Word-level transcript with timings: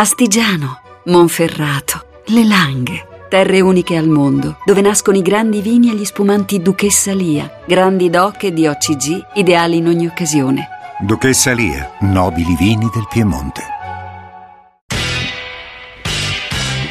Astigiano, 0.00 0.80
Monferrato, 1.06 2.22
Le 2.26 2.44
Langhe. 2.44 3.26
Terre 3.28 3.60
uniche 3.60 3.96
al 3.96 4.06
mondo, 4.06 4.58
dove 4.64 4.80
nascono 4.80 5.16
i 5.16 5.22
grandi 5.22 5.60
vini 5.60 5.90
e 5.90 5.96
gli 5.96 6.04
spumanti 6.04 6.62
Duchessa 6.62 7.12
Lia, 7.12 7.62
grandi 7.66 8.08
doc 8.08 8.44
e 8.44 8.52
di 8.52 8.68
OCG, 8.68 9.30
ideali 9.34 9.78
in 9.78 9.88
ogni 9.88 10.06
occasione. 10.06 10.68
Duchessa 11.00 11.50
Lia, 11.50 11.94
nobili 12.02 12.54
vini 12.54 12.88
del 12.94 13.08
Piemonte. 13.10 13.62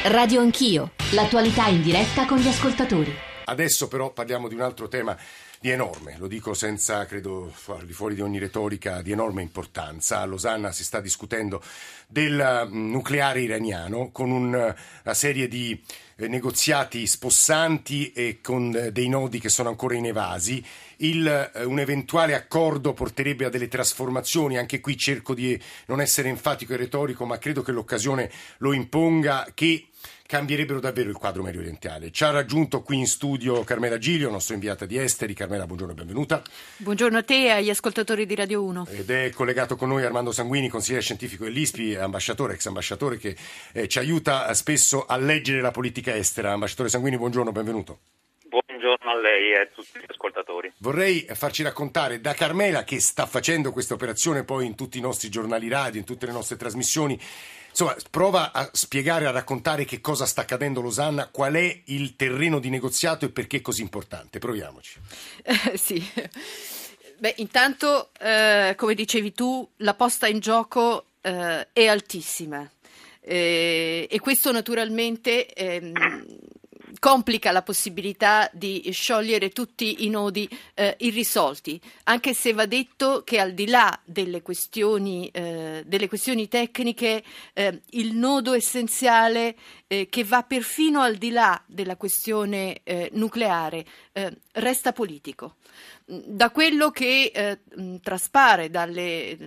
Radio 0.04 0.42
Anch'io, 0.42 0.89
l'attualità 1.12 1.68
in 1.68 1.82
diretta 1.82 2.26
con 2.26 2.39
gli 2.39 2.48
ascoltatori. 2.50 3.27
Adesso 3.50 3.88
però 3.88 4.11
parliamo 4.11 4.50
di 4.50 4.55
un 4.55 4.61
altro 4.61 4.89
tema 4.89 5.18
di 5.59 5.70
enorme, 5.70 6.18
lo 6.18 6.27
dico 6.27 6.54
senza, 6.54 7.05
credo, 7.05 7.54
di 7.84 7.93
fuori 7.93 8.13
di 8.13 8.21
ogni 8.21 8.39
retorica, 8.39 9.02
di 9.02 9.13
enorme 9.13 9.41
importanza. 9.41 10.20
A 10.20 10.25
Losanna 10.25 10.73
si 10.73 10.84
sta 10.84 11.00
discutendo 11.00 11.63
del 12.07 12.68
mm, 12.68 12.91
nucleare 12.91 13.39
iraniano 13.39 14.09
con 14.12 14.31
una 14.31 14.75
serie 15.13 15.48
di 15.48 15.81
eh, 16.17 16.27
negoziati 16.27 17.08
spossanti 17.08 18.12
e 18.12 18.39
con 18.41 18.75
eh, 18.75 18.91
dei 18.91 19.08
nodi 19.08 19.39
che 19.39 19.50
sono 19.50 19.70
ancora 19.70 19.95
inevasi. 19.95 20.64
Il, 20.98 21.25
eh, 21.25 21.64
un 21.64 21.80
eventuale 21.80 22.36
accordo 22.36 22.91
porterebbe 22.94 23.45
a 23.45 23.50
delle 23.50 23.70
trasformazioni, 23.70 24.58
anche 24.58 24.81
qui 24.81 24.98
cerco 24.98 25.34
di 25.34 25.58
non 25.86 26.02
essere 26.02 26.27
enfatico 26.27 26.73
e 26.73 26.77
retorico, 26.77 27.25
ma 27.25 27.38
credo 27.38 27.61
che 27.61 27.72
l'occasione 27.72 28.30
lo 28.58 28.73
imponga, 28.73 29.48
che 29.53 29.88
cambierebbero 30.27 30.80
davvero 30.80 31.09
il 31.09 31.16
quadro 31.16 31.41
medio 31.41 31.62
orientale. 31.62 32.12
Ci 32.12 32.23
ha 32.23 32.30
raggiunto 32.30 32.84
qui 32.84 32.98
in 32.98 33.08
studio 33.08 33.63
Carmela 33.63 33.98
Giglio, 33.98 34.30
nostra 34.30 34.53
inviata 34.53 34.86
di 34.86 35.00
esteri. 35.00 35.34
Carmela, 35.34 35.66
buongiorno 35.66 35.94
e 35.94 35.95
benvenuta. 35.95 36.44
Buongiorno 36.77 37.17
a 37.17 37.23
te 37.23 37.45
e 37.45 37.50
agli 37.50 37.70
ascoltatori 37.72 38.27
di 38.27 38.36
Radio 38.36 38.62
1. 38.63 38.88
Ed 38.91 39.09
è 39.09 39.31
collegato 39.31 39.76
con 39.76 39.90
noi 39.90 40.03
Armando 40.03 40.31
Sanguini, 40.31 40.67
consigliere 40.67 41.02
scientifico 41.02 41.45
dell'ISPI, 41.45 41.95
ambasciatore, 41.95 42.53
ex 42.53 42.67
ambasciatore, 42.67 43.17
che 43.17 43.36
eh, 43.72 43.88
ci 43.88 43.98
aiuta 43.98 44.53
spesso 44.53 45.05
a 45.05 45.17
leggere 45.17 45.62
la 45.62 45.72
politica 45.72 46.13
estera. 46.13 46.52
Ambasciatore 46.52 46.89
Sanguini, 46.89 47.17
buongiorno, 47.17 47.52
benvenuto. 47.52 48.00
Buongiorno 48.48 49.11
a 49.11 49.20
lei 49.20 49.52
e 49.52 49.61
a 49.61 49.66
tutti 49.73 50.00
gli 50.00 50.05
ascoltatori. 50.08 50.72
Vorrei 50.80 51.25
farci 51.33 51.64
raccontare 51.64 52.22
da 52.22 52.33
Carmela, 52.33 52.83
che 52.83 53.00
sta 53.00 53.25
facendo 53.25 53.72
questa 53.72 53.94
operazione 53.94 54.44
poi 54.44 54.66
in 54.66 54.75
tutti 54.75 54.98
i 54.98 55.02
nostri 55.02 55.30
giornali 55.30 55.67
radio, 55.70 56.00
in 56.00 56.05
tutte 56.05 56.25
le 56.25 56.31
nostre 56.31 56.58
trasmissioni, 56.58 57.20
Insomma, 57.80 57.95
prova 58.09 58.52
a 58.52 58.67
spiegare, 58.73 59.28
a 59.28 59.31
raccontare 59.31 59.86
che 59.86 60.02
cosa 60.02 60.25
sta 60.25 60.42
accadendo 60.42 60.80
a 60.80 60.83
Losanna, 60.83 61.28
qual 61.28 61.53
è 61.53 61.81
il 61.86 62.16
terreno 62.16 62.58
di 62.58 62.72
negoziato 62.72 63.25
e 63.25 63.30
perché 63.30 63.58
è 63.58 63.61
così 63.61 63.83
importante. 63.83 64.39
Proviamoci. 64.39 65.00
Eh, 65.45 65.78
sì. 65.78 66.03
Beh, 67.20 67.36
intanto, 67.38 68.09
eh, 68.20 68.73
come 68.75 68.95
dicevi 68.95 69.31
tu, 69.31 69.67
la 69.78 69.94
posta 69.94 70.25
in 70.25 70.39
gioco 70.39 71.05
eh, 71.22 71.67
è 71.72 71.86
altissima. 71.86 72.67
Eh, 73.22 74.08
e 74.09 74.20
questo 74.22 74.52
naturalmente 74.52 75.45
ehm, 75.53 75.94
complica 77.00 77.52
la 77.52 77.62
possibilità 77.62 78.50
di 78.53 78.90
sciogliere 78.92 79.50
tutti 79.50 80.06
i 80.06 80.09
nodi 80.09 80.48
eh, 80.73 80.95
irrisolti, 81.00 81.80
anche 82.04 82.34
se 82.34 82.54
va 82.54 82.66
detto 82.66 83.23
che 83.23 83.39
al 83.39 83.54
di 83.54 83.67
là 83.67 83.98
delle 84.04 84.42
questioni, 84.42 85.30
eh, 85.30 85.84
delle 85.86 86.08
questioni 86.08 86.48
tecniche, 86.48 87.23
eh, 87.54 87.81
il 87.92 88.16
nodo 88.16 88.54
essenziale 88.54 89.56
eh, 89.88 90.08
che 90.09 90.23
va 90.23 90.44
perfino 90.44 91.02
al 91.02 91.16
di 91.16 91.31
là 91.31 91.62
della 91.66 91.95
questione 91.95 92.81
eh, 92.84 93.09
nucleare 93.14 93.86
eh, 94.14 94.38
resta 94.54 94.92
politico. 94.92 95.56
Da 96.09 96.52
quello 96.52 96.89
che 96.89 97.59
traspare, 98.02 98.70
da 98.70 98.88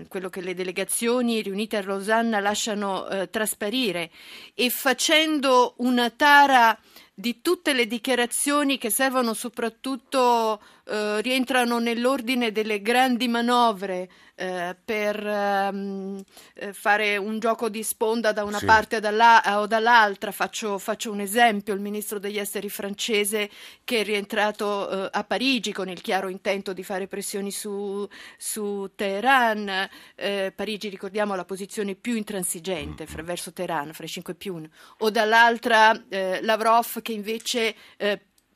quello 0.09 0.29
che 0.29 0.43
le 0.43 0.53
delegazioni 0.53 1.41
riunite 1.41 1.79
a 1.79 1.81
Rosanna 1.81 2.39
lasciano 2.39 3.07
trasparire 3.31 4.11
e 4.55 4.69
facendo 4.69 5.73
una 5.79 6.11
tara 6.11 6.79
di 7.21 7.41
tutte 7.43 7.73
le 7.73 7.87
dichiarazioni 7.87 8.79
che 8.79 8.91
servono 8.91 9.35
soprattutto, 9.35 10.61
eh, 10.91 11.21
rientrano 11.21 11.79
nell'ordine 11.79 12.51
delle 12.51 12.83
grandi 12.83 13.29
manovre 13.29 14.09
eh, 14.35 14.75
per 14.83 15.25
ehm, 15.25 16.21
eh, 16.55 16.73
fare 16.73 17.17
un 17.19 17.39
gioco 17.39 17.69
di 17.69 17.83
sponda 17.83 18.33
da 18.33 18.43
una 18.43 18.59
sì. 18.59 18.65
parte 18.65 18.97
o 18.97 19.67
dall'altra. 19.67 20.33
Faccio, 20.33 20.79
faccio, 20.79 21.13
un 21.13 21.21
esempio, 21.21 21.75
il 21.75 21.81
ministro 21.81 22.19
degli 22.19 22.39
esteri 22.39 22.71
francese 22.71 23.51
che 23.85 24.01
è 24.01 24.05
rientrato 24.05 24.89
eh, 24.89 25.09
a 25.13 25.25
Parigi 25.25 25.73
con 25.73 25.89
il 25.91 26.01
chiaro 26.01 26.29
intento 26.29 26.73
di 26.73 26.83
fare 26.83 27.07
pressioni 27.07 27.53
su, 27.53 28.09
su 28.37 28.91
Teheran. 28.97 29.89
Eh, 30.17 30.53
Parigi, 30.57 30.89
ricordiamo, 30.89 31.37
la 31.37 31.45
posizione 31.45 31.95
più 31.95 32.17
intransigente 32.17 33.07
fra, 33.07 33.23
verso 33.23 33.53
Teheran, 33.53 33.93
fra 33.93 34.07
i 34.07 34.09
5 34.09 34.35
più 34.35 34.55
1, 34.55 34.69
o 34.99 35.11
dall'altra 35.11 35.93
eh, 36.09 36.41
Lavrov 36.43 37.03
che 37.03 37.13
invece 37.13 37.77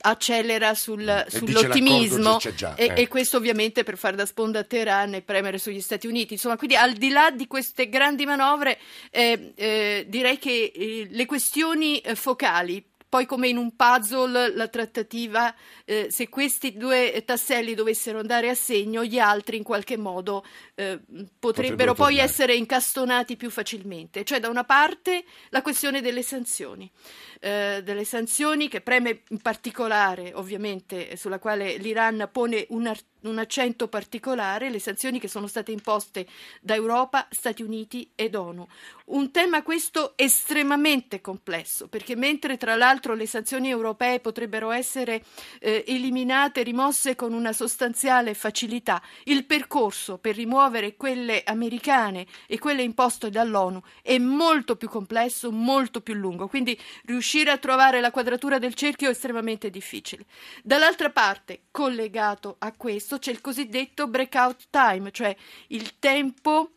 accelera 0.07 0.75
sul, 0.75 1.25
sull'ottimismo 1.29 2.39
già, 2.55 2.75
e, 2.75 2.87
eh. 2.87 3.03
e, 3.03 3.09
questo 3.09 3.39
ovviamente 3.39 3.85
per 3.85 3.97
fare 3.97 4.17
da 4.17 4.27
sponda 4.27 4.61
a 4.61 4.63
Teheran 4.65 5.15
e 5.15 5.23
premere 5.23 5.59
sugli 5.59 5.81
Stati 5.81 6.07
Uniti. 6.07 6.35
Insomma, 6.35 6.57
quindi 6.57 6.77
al 6.77 6.93
di 6.93 7.09
là 7.09 7.31
di 7.31 7.47
queste 7.47 7.89
grandi 7.89 8.27
manovre, 8.27 8.79
eh, 9.11 9.53
eh, 9.55 10.05
direi 10.07 10.39
che 10.39 10.73
eh, 10.75 11.09
le 11.11 11.27
questioni 11.27 12.01
eh, 12.01 12.15
focali 12.15 12.85
poi 13.15 13.27
come 13.27 13.47
in 13.47 13.59
un 13.59 13.77
puzzle 13.77 14.57
la 14.57 14.67
trattativa, 14.67 15.55
eh, 15.85 16.09
se 16.11 16.29
questi 16.29 16.77
due 16.77 17.23
tasselli 17.25 17.75
dovessero 17.75 18.19
andare 18.19 18.49
a 18.49 18.57
segno, 18.57 19.05
gli 19.05 19.21
altri 19.21 19.57
in 19.57 19.63
qualche 19.63 19.97
modo 19.97 20.45
eh, 20.75 20.99
potrebbero, 20.99 21.29
potrebbero 21.39 21.95
poi 21.95 22.07
tornare. 22.07 22.29
essere 22.29 22.55
incastonati 22.57 23.37
più 23.37 23.51
facilmente. 23.51 24.25
Cioè 24.25 24.41
da 24.41 24.49
una 24.49 24.65
parte 24.65 25.23
la 25.51 25.63
questione 25.63 26.01
delle 26.01 26.23
sanzioni, 26.23 26.91
eh, 27.39 27.83
delle 27.85 28.05
sanzioni 28.05 28.67
che 28.67 28.81
preme 28.81 29.23
in 29.29 29.39
particolare 29.41 30.33
ovviamente 30.35 31.15
sulla 31.15 31.39
quale 31.39 31.77
l'Iran 31.77 32.29
pone 32.33 32.67
un 32.71 32.89
articolo 32.89 33.13
un 33.29 33.39
accento 33.39 33.89
particolare 33.89 34.71
le 34.71 34.79
sanzioni 34.79 35.19
che 35.19 35.29
sono 35.29 35.47
state 35.47 35.73
imposte 35.73 36.27
da 36.61 36.75
Europa, 36.75 37.29
Stati 37.31 37.63
Uniti 37.63 38.11
ed 38.15 38.35
ONU. 38.35 38.67
Un 39.07 39.31
tema 39.31 39.63
questo 39.63 40.15
estremamente 40.17 41.21
complesso, 41.21 41.89
perché 41.89 42.17
mentre 42.17 42.57
tra 42.57 42.75
l'altro 42.75 43.15
le 43.15 43.27
sanzioni 43.27 43.69
europee 43.69 44.21
potrebbero 44.21 44.71
essere 44.71 45.23
eh, 45.61 45.85
eliminate, 45.87 46.63
rimosse 46.63 47.15
con 47.15 47.33
una 47.33 47.53
sostanziale 47.53 48.35
facilità, 48.35 49.03
il 49.25 49.45
percorso 49.45 50.19
per 50.19 50.35
rimuovere 50.35 50.97
quelle 50.97 51.43
americane 51.45 52.27
e 52.47 52.59
quelle 52.59 52.83
imposte 52.83 53.31
dall'ONU 53.31 53.83
è 54.03 54.19
molto 54.19 54.77
più 54.77 54.89
complesso, 54.89 55.51
molto 55.51 56.01
più 56.01 56.15
lungo, 56.15 56.49
quindi 56.49 56.79
riuscire 57.05 57.51
a 57.51 57.59
trovare 57.59 58.01
la 58.01 58.11
quadratura 58.11 58.59
del 58.59 58.75
cerchio 58.75 59.09
è 59.09 59.13
estremamente 59.13 59.71
difficile. 59.71 60.25
Dall'altra 60.63 61.11
parte, 61.11 61.65
collegato 61.71 62.57
a 62.59 62.73
questo, 62.73 63.14
c'è 63.19 63.31
il 63.31 63.41
cosiddetto 63.41 64.07
breakout 64.07 64.67
time, 64.71 65.11
cioè 65.11 65.35
il 65.69 65.99
tempo 65.99 66.71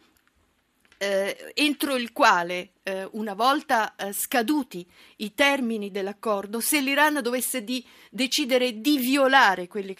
eh, 0.98 1.52
entro 1.54 1.96
il 1.96 2.12
quale, 2.12 2.72
eh, 2.82 3.08
una 3.12 3.36
volta 3.36 3.96
eh, 3.96 4.12
scaduti 4.14 4.86
i 5.18 5.34
termini 5.36 5.92
dell'accordo, 5.92 6.60
se 6.60 6.82
l'Iran 6.82 7.22
dovesse 7.22 7.64
di 7.64 7.86
decidere 8.10 8.82
di 8.82 8.98
violare 8.98 9.68
che 9.68 9.96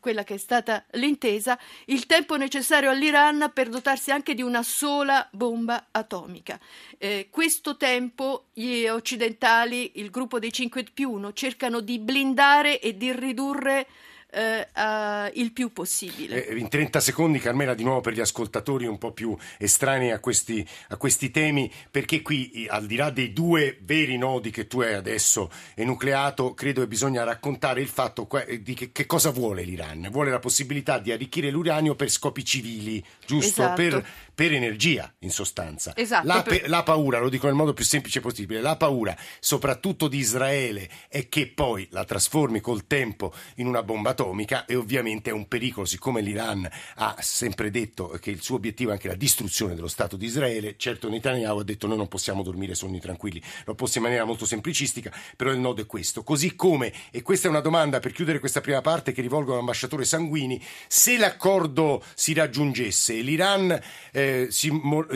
quella 0.00 0.24
che 0.24 0.34
è 0.34 0.36
stata 0.38 0.84
l'intesa, 0.92 1.58
il 1.86 2.06
tempo 2.06 2.36
necessario 2.36 2.90
all'Iran 2.90 3.50
per 3.52 3.68
dotarsi 3.68 4.10
anche 4.10 4.34
di 4.34 4.42
una 4.42 4.62
sola 4.62 5.28
bomba 5.32 5.88
atomica. 5.90 6.58
Eh, 6.96 7.28
questo 7.30 7.76
tempo 7.76 8.46
gli 8.54 8.86
occidentali, 8.86 9.92
il 9.96 10.10
gruppo 10.10 10.38
dei 10.38 10.52
5 10.52 10.84
più 10.94 11.10
1, 11.10 11.32
cercano 11.34 11.80
di 11.80 11.98
blindare 11.98 12.80
e 12.80 12.96
di 12.96 13.12
ridurre 13.12 13.86
eh, 14.32 14.66
uh, 14.74 15.30
il 15.34 15.52
più 15.52 15.72
possibile. 15.72 16.46
Eh, 16.46 16.56
in 16.56 16.68
30 16.68 17.00
secondi, 17.00 17.38
Carmela, 17.38 17.74
di 17.74 17.84
nuovo 17.84 18.00
per 18.00 18.14
gli 18.14 18.20
ascoltatori 18.20 18.86
un 18.86 18.96
po' 18.96 19.12
più 19.12 19.36
estranei 19.58 20.10
a 20.10 20.20
questi, 20.20 20.66
a 20.88 20.96
questi 20.96 21.30
temi, 21.30 21.70
perché 21.90 22.22
qui, 22.22 22.66
al 22.68 22.86
di 22.86 22.96
là 22.96 23.10
dei 23.10 23.34
due 23.34 23.78
veri 23.82 24.16
nodi 24.16 24.50
che 24.50 24.66
tu 24.66 24.80
hai 24.80 24.94
adesso 24.94 25.50
enucleato, 25.74 26.54
credo 26.54 26.80
che 26.80 26.86
bisogna 26.86 27.24
raccontare 27.24 27.82
il 27.82 27.88
fatto 27.88 28.26
di 28.60 28.74
che, 28.74 28.90
che 28.90 29.04
cosa 29.04 29.30
vuole 29.30 29.64
l'Iran. 29.64 30.08
Vuole 30.10 30.30
la 30.30 30.38
possibilità 30.38 30.98
di 30.98 31.12
arricchire 31.12 31.50
l'uranio 31.50 31.94
per 31.94 32.08
scopi 32.08 32.42
civili, 32.42 33.04
giusto? 33.26 33.62
Esatto. 33.62 33.74
Per, 33.74 34.06
per, 34.34 34.52
energia, 34.52 35.12
in 35.20 35.30
sostanza. 35.30 35.92
Esatto, 35.96 36.26
la, 36.26 36.42
per... 36.42 36.68
la 36.68 36.82
paura, 36.82 37.18
lo 37.18 37.28
dico 37.28 37.46
nel 37.46 37.54
modo 37.54 37.74
più 37.74 37.84
semplice 37.84 38.20
possibile, 38.20 38.60
la 38.60 38.76
paura, 38.76 39.16
soprattutto 39.40 40.08
di 40.08 40.18
Israele, 40.18 40.88
è 41.08 41.28
che 41.28 41.48
poi 41.48 41.86
la 41.90 42.04
trasformi 42.04 42.60
col 42.60 42.86
tempo 42.86 43.32
in 43.56 43.66
una 43.66 43.82
bomba 43.82 44.10
atomica 44.10 44.64
e 44.64 44.74
ovviamente 44.74 45.30
è 45.30 45.32
un 45.32 45.48
pericolo, 45.48 45.86
siccome 45.86 46.20
l'Iran 46.20 46.68
ha 46.96 47.16
sempre 47.20 47.70
detto 47.70 48.08
che 48.20 48.30
il 48.30 48.42
suo 48.42 48.56
obiettivo 48.56 48.90
è 48.90 48.94
anche 48.94 49.08
la 49.08 49.14
distruzione 49.14 49.74
dello 49.74 49.88
Stato 49.88 50.16
di 50.16 50.26
Israele, 50.26 50.74
certo 50.76 51.08
Netanyahu 51.08 51.58
ha 51.58 51.64
detto 51.64 51.86
noi 51.86 51.96
non 51.96 52.08
possiamo 52.08 52.42
dormire 52.42 52.74
sonni 52.74 53.00
tranquilli, 53.00 53.42
lo 53.64 53.74
posso 53.74 53.98
in 53.98 54.04
maniera 54.04 54.24
molto 54.24 54.46
semplicistica, 54.46 55.12
però 55.36 55.50
il 55.50 55.58
nodo 55.58 55.82
è 55.82 55.86
questo. 55.86 56.22
Così 56.22 56.54
come, 56.54 56.92
e 57.10 57.22
questa 57.22 57.48
è 57.48 57.50
una 57.50 57.60
domanda 57.60 58.00
per 58.00 58.12
chiudere 58.12 58.38
questa 58.38 58.60
prima 58.60 58.80
parte 58.80 59.12
che 59.12 59.20
rivolgo 59.20 59.52
all'ambasciatore 59.52 60.04
Sanguini, 60.04 60.62
se 60.88 61.16
l'accordo 61.18 62.02
si 62.14 62.32
raggiungesse 62.32 63.18
e 63.18 63.20
l'Iran, 63.22 63.80
eh, 64.12 64.21
si, 64.50 64.70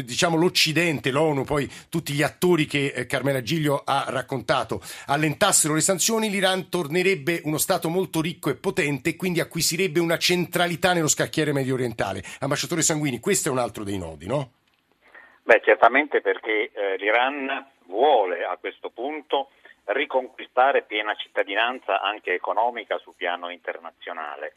diciamo 0.05 0.37
l'Occidente, 0.37 1.11
l'ONU, 1.11 1.45
poi 1.45 1.71
tutti 1.89 2.13
gli 2.13 2.23
attori 2.23 2.67
che 2.67 2.93
eh, 2.95 3.07
Carmela 3.07 3.43
Giglio 3.43 3.83
ha 3.85 4.07
raccontato, 4.09 4.81
allentassero 5.07 5.75
le 5.75 5.81
sanzioni, 5.81 6.31
l'Iran 6.31 6.69
tornerebbe 6.69 7.41
uno 7.45 7.59
Stato 7.59 7.89
molto 7.89 8.21
ricco 8.21 8.51
e 8.51 8.57
potente 8.57 9.11
e 9.11 9.17
quindi 9.17 9.41
acquisirebbe 9.41 10.01
una 10.01 10.19
centralità 10.19 10.93
nello 10.93 11.09
scacchiere 11.09 11.53
medio 11.53 11.75
orientale. 11.75 12.23
Ambasciatore 12.41 12.83
Sanguini, 12.83 13.21
questo 13.21 13.49
è 13.49 13.53
un 13.53 13.59
altro 13.59 13.85
dei 13.85 13.99
nodi, 13.99 14.27
no? 14.27 14.51
Beh, 15.43 15.61
certamente 15.65 16.21
perché 16.21 16.71
eh, 16.73 16.97
l'Iran 16.99 17.67
vuole 17.87 18.45
a 18.45 18.57
questo 18.57 18.91
punto 18.91 19.51
riconquistare 19.85 20.83
piena 20.83 21.15
cittadinanza 21.15 22.01
anche 22.01 22.35
economica 22.35 22.99
sul 22.99 23.15
piano 23.17 23.51
internazionale. 23.51 24.55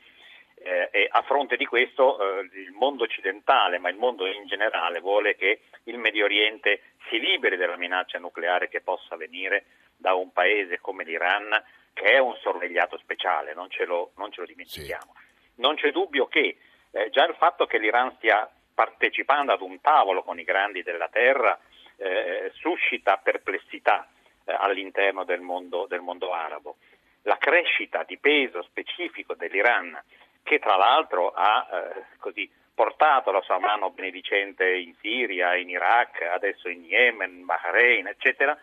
Eh, 0.62 0.90
e 0.92 1.08
a 1.10 1.22
fronte 1.22 1.56
di 1.56 1.66
questo 1.66 2.20
eh, 2.20 2.50
il 2.60 2.72
mondo 2.72 3.04
occidentale, 3.04 3.78
ma 3.78 3.90
il 3.90 3.96
mondo 3.96 4.26
in 4.28 4.46
generale, 4.46 5.00
vuole 5.00 5.36
che 5.36 5.62
il 5.84 5.98
Medio 5.98 6.26
Oriente 6.26 6.82
si 7.10 7.18
liberi 7.18 7.56
dalla 7.56 7.78
minaccia 7.78 8.20
nucleare 8.20 8.68
che 8.68 8.82
possa 8.82 9.16
venire 9.16 9.66
da 9.96 10.14
un 10.14 10.32
paese 10.32 10.80
come 10.80 11.04
l'Iran, 11.04 11.64
che 11.94 12.12
è 12.12 12.18
un 12.20 12.36
sorvegliato 12.42 12.98
speciale, 12.98 13.54
non 13.54 13.70
ce 13.70 13.86
lo, 13.86 14.12
non 14.18 14.32
ce 14.32 14.42
lo 14.42 14.48
dimentichiamo. 14.48 15.14
Sì. 15.16 15.62
Non 15.62 15.76
c'è 15.76 15.92
dubbio 15.92 16.28
che 16.28 16.58
eh, 16.92 17.10
già 17.10 17.26
il 17.26 17.36
fatto 17.36 17.66
che 17.66 17.78
l'Iran 17.78 18.16
stia 18.18 18.50
partecipando 18.74 19.52
ad 19.52 19.62
un 19.62 19.80
tavolo 19.82 20.24
con 20.24 20.40
i 20.40 20.44
grandi 20.44 20.84
della 20.84 21.10
terra 21.10 21.60
eh, 21.98 22.52
suscita 22.56 23.18
perplessità 23.18 24.08
eh, 24.46 24.56
all'interno 24.58 25.26
del 25.26 25.42
mondo, 25.42 25.86
del 25.88 26.02
mondo 26.02 26.32
arabo. 26.32 26.78
La 27.24 27.38
crescita 27.38 28.04
di 28.04 28.18
peso 28.18 28.64
specifico 28.64 29.36
dell'Iran, 29.36 30.02
che 30.50 30.58
tra 30.58 30.78
l'altro 30.78 31.30
ha 31.30 31.68
eh, 31.72 32.06
così, 32.18 32.50
portato 32.74 33.30
la 33.30 33.42
sua 33.42 33.60
mano 33.60 33.92
benedicente 33.92 34.68
in 34.68 34.96
Siria, 35.00 35.56
in 35.56 35.70
Iraq, 35.70 36.24
adesso 36.24 36.70
in 36.70 36.86
Yemen, 36.86 37.46
Bahrain, 37.46 38.08
eccetera, 38.08 38.60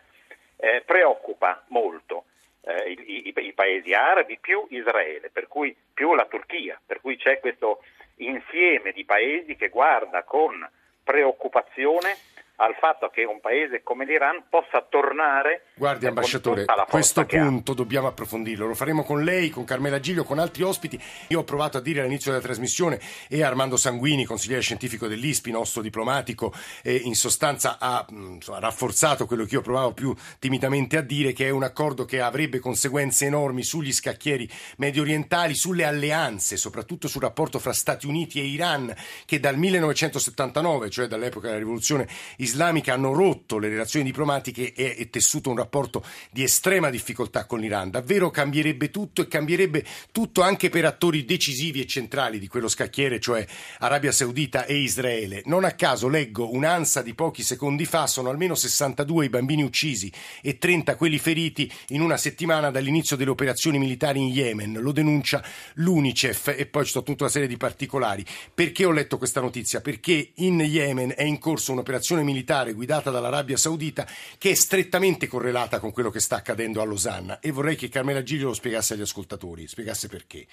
eh, 0.57 0.83
preoccupa 0.85 1.63
molto 1.69 2.25
eh, 2.59 2.91
i, 2.91 3.27
i, 3.29 3.33
i, 3.33 3.53
paesi 3.53 3.93
arabi 3.93 4.37
più 4.37 4.67
Israele, 4.69 5.29
per 5.29 5.47
cui 5.47 5.73
più 5.93 6.13
la 6.13 6.25
Turchia, 6.25 6.77
per 6.85 6.99
cui 6.99 7.15
c'è 7.15 7.39
questo 7.39 7.81
insieme 8.15 8.91
di 8.91 9.05
paesi 9.05 9.55
che 9.55 9.69
guarda 9.69 10.23
con 10.23 10.69
preoccupazione 11.05 12.17
al 12.57 12.75
fatto 12.79 13.09
che 13.09 13.23
un 13.23 13.39
paese 13.39 13.83
come 13.83 14.05
l'Iran 14.05 14.45
possa 14.49 14.85
tornare. 14.87 15.65
Guardi, 15.75 16.07
ambasciatore, 16.07 16.65
questo 16.89 17.25
punto 17.25 17.73
dobbiamo 17.73 18.07
approfondirlo. 18.07 18.65
Lo 18.67 18.73
faremo 18.73 19.03
con 19.03 19.23
lei, 19.23 19.49
con 19.49 19.63
Carmela 19.63 19.99
Giglio, 19.99 20.23
con 20.23 20.39
altri 20.39 20.63
ospiti. 20.63 20.99
Io 21.27 21.39
ho 21.39 21.43
provato 21.43 21.77
a 21.77 21.81
dire 21.81 22.01
all'inizio 22.01 22.31
della 22.31 22.43
trasmissione 22.43 22.99
e 23.29 23.43
Armando 23.43 23.77
Sanguini, 23.77 24.25
consigliere 24.25 24.61
scientifico 24.61 25.07
dell'ISPI, 25.07 25.51
nostro 25.51 25.81
diplomatico, 25.81 26.51
eh, 26.81 26.95
in 26.95 27.15
sostanza 27.15 27.77
ha 27.79 28.03
insomma, 28.09 28.59
rafforzato 28.59 29.27
quello 29.27 29.45
che 29.45 29.55
io 29.55 29.61
provavo 29.61 29.93
più 29.93 30.15
timidamente 30.39 30.97
a 30.97 31.01
dire, 31.01 31.33
che 31.33 31.45
è 31.45 31.49
un 31.49 31.63
accordo 31.63 32.05
che 32.05 32.21
avrebbe 32.21 32.57
conseguenze 32.57 33.25
enormi 33.25 33.61
sugli 33.63 33.93
scacchieri 33.93 34.49
medio 34.77 35.03
orientali, 35.03 35.53
sulle 35.53 35.85
alleanze, 35.85 36.57
soprattutto 36.57 37.07
sul 37.07 37.21
rapporto 37.21 37.59
fra 37.59 37.73
Stati 37.73 38.07
Uniti 38.07 38.39
e 38.39 38.45
Iran, 38.45 38.91
che 39.25 39.39
dal 39.39 39.57
1979, 39.57 40.89
cioè 40.89 41.05
dall'epoca 41.05 41.47
della 41.47 41.59
rivoluzione 41.59 42.07
islamica, 42.37 42.46
islamiche 42.47 42.91
hanno 42.91 43.13
rotto 43.13 43.59
le 43.59 43.67
relazioni 43.67 44.05
diplomatiche 44.05 44.73
e, 44.73 44.95
e 44.97 45.09
tessuto 45.09 45.49
un 45.49 45.57
rapporto 45.57 46.03
di 46.31 46.43
estrema 46.43 46.89
difficoltà 46.89 47.45
con 47.45 47.59
l'Iran. 47.59 47.91
Davvero 47.91 48.31
cambierebbe 48.31 48.89
tutto 48.89 49.21
e 49.21 49.27
cambierebbe 49.27 49.85
tutto 50.11 50.41
anche 50.41 50.69
per 50.69 50.85
attori 50.85 51.25
decisivi 51.25 51.81
e 51.81 51.85
centrali 51.85 52.39
di 52.39 52.47
quello 52.47 52.69
scacchiere, 52.69 53.19
cioè 53.19 53.45
Arabia 53.79 54.11
Saudita 54.11 54.65
e 54.65 54.77
Israele. 54.77 55.41
Non 55.45 55.65
a 55.65 55.71
caso 55.71 56.07
leggo 56.07 56.53
un'ansa 56.53 57.01
di 57.01 57.13
pochi 57.13 57.43
secondi 57.43 57.85
fa, 57.85 58.07
sono 58.07 58.29
almeno 58.29 58.55
62 58.55 59.25
i 59.25 59.29
bambini 59.29 59.63
uccisi 59.63 60.11
e 60.41 60.57
30 60.57 60.95
quelli 60.95 61.19
feriti 61.19 61.71
in 61.89 62.01
una 62.01 62.17
settimana 62.17 62.71
dall'inizio 62.71 63.17
delle 63.17 63.31
operazioni 63.31 63.77
militari 63.77 64.19
in 64.19 64.29
Yemen. 64.29 64.79
Lo 64.79 64.91
denuncia 64.91 65.43
l'UNICEF 65.75 66.55
e 66.57 66.65
poi 66.65 66.85
ci 66.85 66.91
sono 66.91 67.03
tutta 67.03 67.23
una 67.23 67.31
serie 67.31 67.47
di 67.47 67.57
particolari. 67.57 68.25
Perché 68.53 68.85
ho 68.85 68.91
letto 68.91 69.17
questa 69.17 69.41
notizia? 69.41 69.81
Perché 69.81 70.31
in 70.35 70.59
Yemen 70.59 71.13
è 71.15 71.23
in 71.23 71.39
corso 71.39 71.73
un'operazione 71.73 72.23
militare 72.23 72.35
militare 72.37 72.73
guidata 72.73 73.09
dall'Arabia 73.09 73.57
Saudita 73.57 74.07
che 74.37 74.51
è 74.51 74.53
strettamente 74.53 75.27
correlata 75.27 75.79
con 75.79 75.91
quello 75.91 76.11
che 76.11 76.19
sta 76.19 76.35
accadendo 76.35 76.81
a 76.81 76.85
Losanna 76.85 77.39
e 77.39 77.51
vorrei 77.51 77.75
che 77.75 77.89
Carmela 77.89 78.21
Giglio 78.21 78.47
lo 78.47 78.53
spiegasse 78.53 78.93
agli 78.93 79.01
ascoltatori, 79.01 79.67
spiegasse 79.67 80.07
perché. 80.07 80.45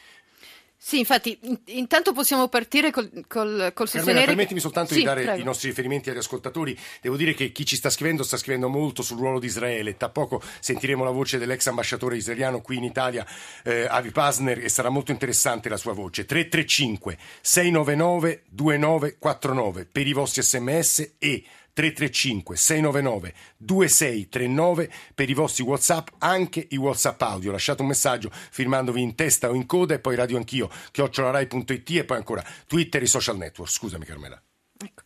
Sì, 0.77 0.99
infatti, 0.99 1.39
intanto 1.69 2.13
possiamo 2.13 2.49
partire 2.49 2.91
col, 2.91 3.09
col, 3.27 3.73
col 3.73 3.89
sostenere... 3.89 4.05
Carmela, 4.05 4.27
permettimi 4.27 4.61
soltanto 4.61 4.93
sì, 4.93 4.99
di 4.99 5.05
dare 5.07 5.23
prego. 5.23 5.41
i 5.41 5.43
nostri 5.45 5.69
riferimenti 5.71 6.11
agli 6.11 6.19
ascoltatori. 6.19 6.79
Devo 7.01 7.17
dire 7.17 7.33
che 7.33 7.53
chi 7.53 7.65
ci 7.65 7.77
sta 7.77 7.89
scrivendo 7.89 8.23
sta 8.23 8.37
scrivendo 8.37 8.69
molto 8.69 9.01
sul 9.03 9.17
ruolo 9.17 9.39
di 9.39 9.47
Israele. 9.47 9.97
Tra 9.97 10.11
poco 10.11 10.43
sentiremo 10.61 11.03
la 11.03 11.11
voce 11.11 11.39
dell'ex 11.39 11.67
ambasciatore 11.69 12.19
israeliano 12.19 12.61
qui 12.61 12.77
in 12.77 12.85
Italia, 12.85 13.27
eh, 13.63 13.87
Avi 13.89 14.11
Pasner, 14.11 14.63
e 14.63 14.69
sarà 14.69 14.91
molto 14.91 15.11
interessante 15.11 15.71
la 15.71 15.79
sua 15.79 15.95
voce. 15.95 16.27
335 16.27 17.17
699 17.41 18.43
2949 18.51 19.87
per 19.87 20.07
i 20.07 20.13
vostri 20.13 20.43
sms 20.43 21.15
e 21.17 21.45
335 21.75 22.57
699 22.57 23.35
2639 23.59 24.91
per 25.15 25.29
i 25.29 25.35
vostri 25.35 25.65
WhatsApp, 25.65 26.09
anche 26.19 26.67
i 26.71 26.77
WhatsApp 26.77 27.21
audio. 27.23 27.53
Lasciate 27.53 27.83
un 27.83 27.89
messaggio 27.89 28.31
firmandovi 28.33 29.03
in 29.03 29.15
testa 29.15 29.51
o 29.51 29.55
in 29.55 29.67
coda 29.67 29.95
e 29.95 29.99
poi 29.99 30.17
radio 30.17 30.37
anch'io, 30.37 30.71
chiocciolarai.it 30.91 31.91
e 31.91 32.05
poi 32.05 32.17
ancora 32.17 32.45
Twitter 32.67 33.03
e 33.03 33.07
social 33.07 33.37
network. 33.37 33.71
Scusami 33.71 34.05
Carmela. 34.05 34.41
Ecco. 34.77 35.03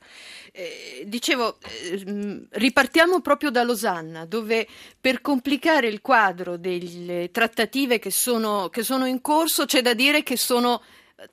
Eh, 0.52 1.04
dicevo, 1.06 1.58
eh, 1.60 2.46
ripartiamo 2.50 3.20
proprio 3.20 3.50
da 3.50 3.62
Losanna, 3.62 4.24
dove 4.24 4.66
per 5.00 5.20
complicare 5.20 5.88
il 5.88 6.00
quadro 6.00 6.56
delle 6.56 7.30
trattative 7.30 7.98
che 7.98 8.10
sono, 8.10 8.68
che 8.68 8.82
sono 8.82 9.06
in 9.06 9.20
corso 9.20 9.66
c'è 9.66 9.82
da 9.82 9.94
dire 9.94 10.22
che 10.22 10.36
sono 10.36 10.82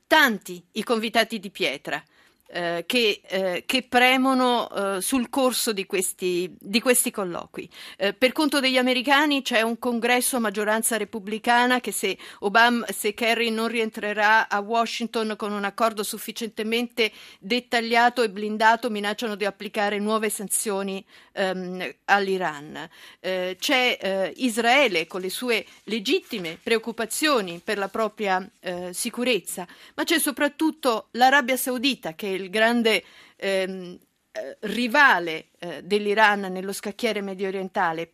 tanti 0.08 0.64
i 0.74 0.84
convitati 0.84 1.40
di 1.40 1.50
pietra. 1.50 2.04
Eh, 2.48 2.84
che, 2.86 3.22
eh, 3.26 3.64
che, 3.66 3.82
premono 3.82 4.70
eh, 4.70 5.02
sul 5.02 5.30
corso 5.30 5.74
di 5.74 5.88
questi, 5.88 6.56
di 6.60 6.80
questi 6.80 7.10
colloqui. 7.10 7.68
Eh, 7.98 8.14
per 8.14 8.34
conto 8.34 8.60
degli 8.60 8.78
americani 8.78 9.42
c'è 9.42 9.62
un 9.62 9.80
congresso 9.80 10.38
a 10.38 10.40
maggioranza 10.40 10.96
repubblicana 10.96 11.80
che 11.80 11.92
se, 11.92 12.16
Obama, 12.42 12.86
se 12.94 13.16
Kerry 13.16 13.50
non 13.50 13.68
rientrerà 13.68 14.48
a 14.48 14.60
Washington 14.60 15.34
con 15.36 15.54
un 15.54 15.64
accordo 15.64 16.04
sufficientemente 16.04 17.12
dettagliato 17.40 18.22
e 18.22 18.30
blindato 18.30 18.92
minacciano 18.92 19.34
di 19.34 19.46
applicare 19.46 19.98
nuove 19.98 20.30
sanzioni 20.30 21.04
ehm, 21.32 21.96
all'Iran. 22.06 22.88
Eh, 23.22 23.58
c'è 23.60 23.98
eh, 24.00 24.34
Israele 24.38 25.08
con 25.08 25.22
le 25.22 25.32
sue 25.32 25.66
legittime 25.86 26.60
preoccupazioni 26.62 27.60
per 27.64 27.80
la 27.80 27.90
propria 27.90 28.48
sicurezza, 28.92 29.68
ma 29.96 30.04
c'è 30.04 30.20
soprattutto 30.20 31.08
l'Arabia 31.12 31.56
Saudita 31.56 32.14
che 32.14 32.35
il 32.36 32.50
grande 32.50 33.04
ehm, 33.36 33.98
eh, 34.32 34.58
rivale 34.62 35.48
eh, 35.60 35.82
dell'Iran 35.84 36.42
nello 36.52 36.74
scacchiere 36.74 37.22
medio 37.22 37.48
orientale, 37.48 38.06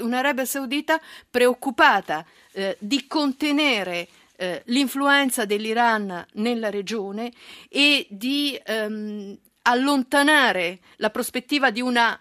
un'Arabia 0.00 0.44
Saudita 0.44 1.00
preoccupata 1.30 2.26
eh, 2.52 2.76
di 2.80 3.06
contenere 3.06 4.08
eh, 4.36 4.62
l'influenza 4.66 5.44
dell'Iran 5.44 6.26
nella 6.32 6.70
regione 6.70 7.32
e 7.68 8.04
di 8.10 8.60
ehm, 8.64 9.38
allontanare 9.62 10.80
la 10.96 11.10
prospettiva 11.10 11.70
di 11.70 11.80
una 11.80 12.18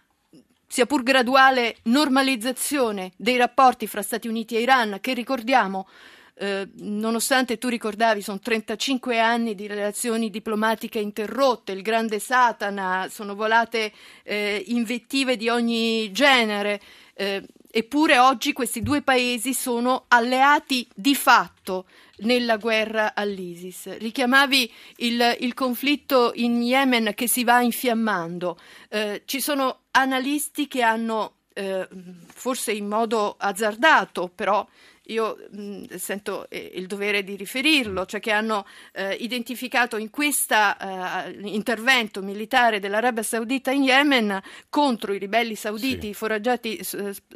sia 0.67 0.85
pur 0.85 1.03
graduale 1.03 1.77
normalizzazione 1.83 3.11
dei 3.15 3.37
rapporti 3.37 3.85
fra 3.85 4.01
Stati 4.01 4.27
Uniti 4.27 4.55
e 4.55 4.61
Iran, 4.61 4.97
che 5.01 5.13
ricordiamo 5.13 5.87
eh, 6.35 6.67
nonostante 6.77 7.57
tu 7.57 7.67
ricordavi, 7.67 8.21
sono 8.21 8.39
35 8.39 9.19
anni 9.19 9.53
di 9.53 9.67
relazioni 9.67 10.29
diplomatiche 10.29 10.99
interrotte, 10.99 11.71
il 11.71 11.81
grande 11.81 12.19
Satana, 12.19 13.07
sono 13.09 13.35
volate 13.35 13.91
eh, 14.23 14.63
invettive 14.67 15.37
di 15.37 15.49
ogni 15.49 16.11
genere, 16.11 16.81
eh, 17.15 17.43
eppure 17.69 18.17
oggi 18.17 18.53
questi 18.53 18.81
due 18.81 19.01
paesi 19.01 19.53
sono 19.53 20.05
alleati 20.07 20.87
di 20.95 21.15
fatto 21.15 21.85
nella 22.17 22.57
guerra 22.57 23.13
all'ISIS. 23.13 23.97
Richiamavi 23.97 24.71
il, 24.97 25.37
il 25.39 25.53
conflitto 25.53 26.31
in 26.35 26.61
Yemen 26.61 27.13
che 27.15 27.27
si 27.27 27.43
va 27.43 27.61
infiammando. 27.61 28.57
Eh, 28.89 29.23
ci 29.25 29.39
sono 29.39 29.81
analisti 29.91 30.67
che 30.67 30.81
hanno 30.81 31.35
eh, 31.53 31.87
forse 32.33 32.71
in 32.71 32.87
modo 32.87 33.35
azzardato, 33.37 34.31
però 34.33 34.67
io 35.07 35.37
mh, 35.51 35.95
sento 35.95 36.49
eh, 36.49 36.71
il 36.75 36.87
dovere 36.87 37.23
di 37.23 37.35
riferirlo, 37.35 38.05
cioè 38.05 38.19
che 38.19 38.31
hanno 38.31 38.65
eh, 38.93 39.15
identificato 39.15 39.97
in 39.97 40.09
questo 40.09 40.55
eh, 40.55 41.39
intervento 41.43 42.21
militare 42.21 42.79
dell'Arabia 42.79 43.23
Saudita 43.23 43.71
in 43.71 43.83
Yemen 43.83 44.41
contro 44.69 45.13
i 45.13 45.17
ribelli 45.17 45.55
sauditi 45.55 46.07
sì. 46.07 46.13
foraggiati 46.13 46.79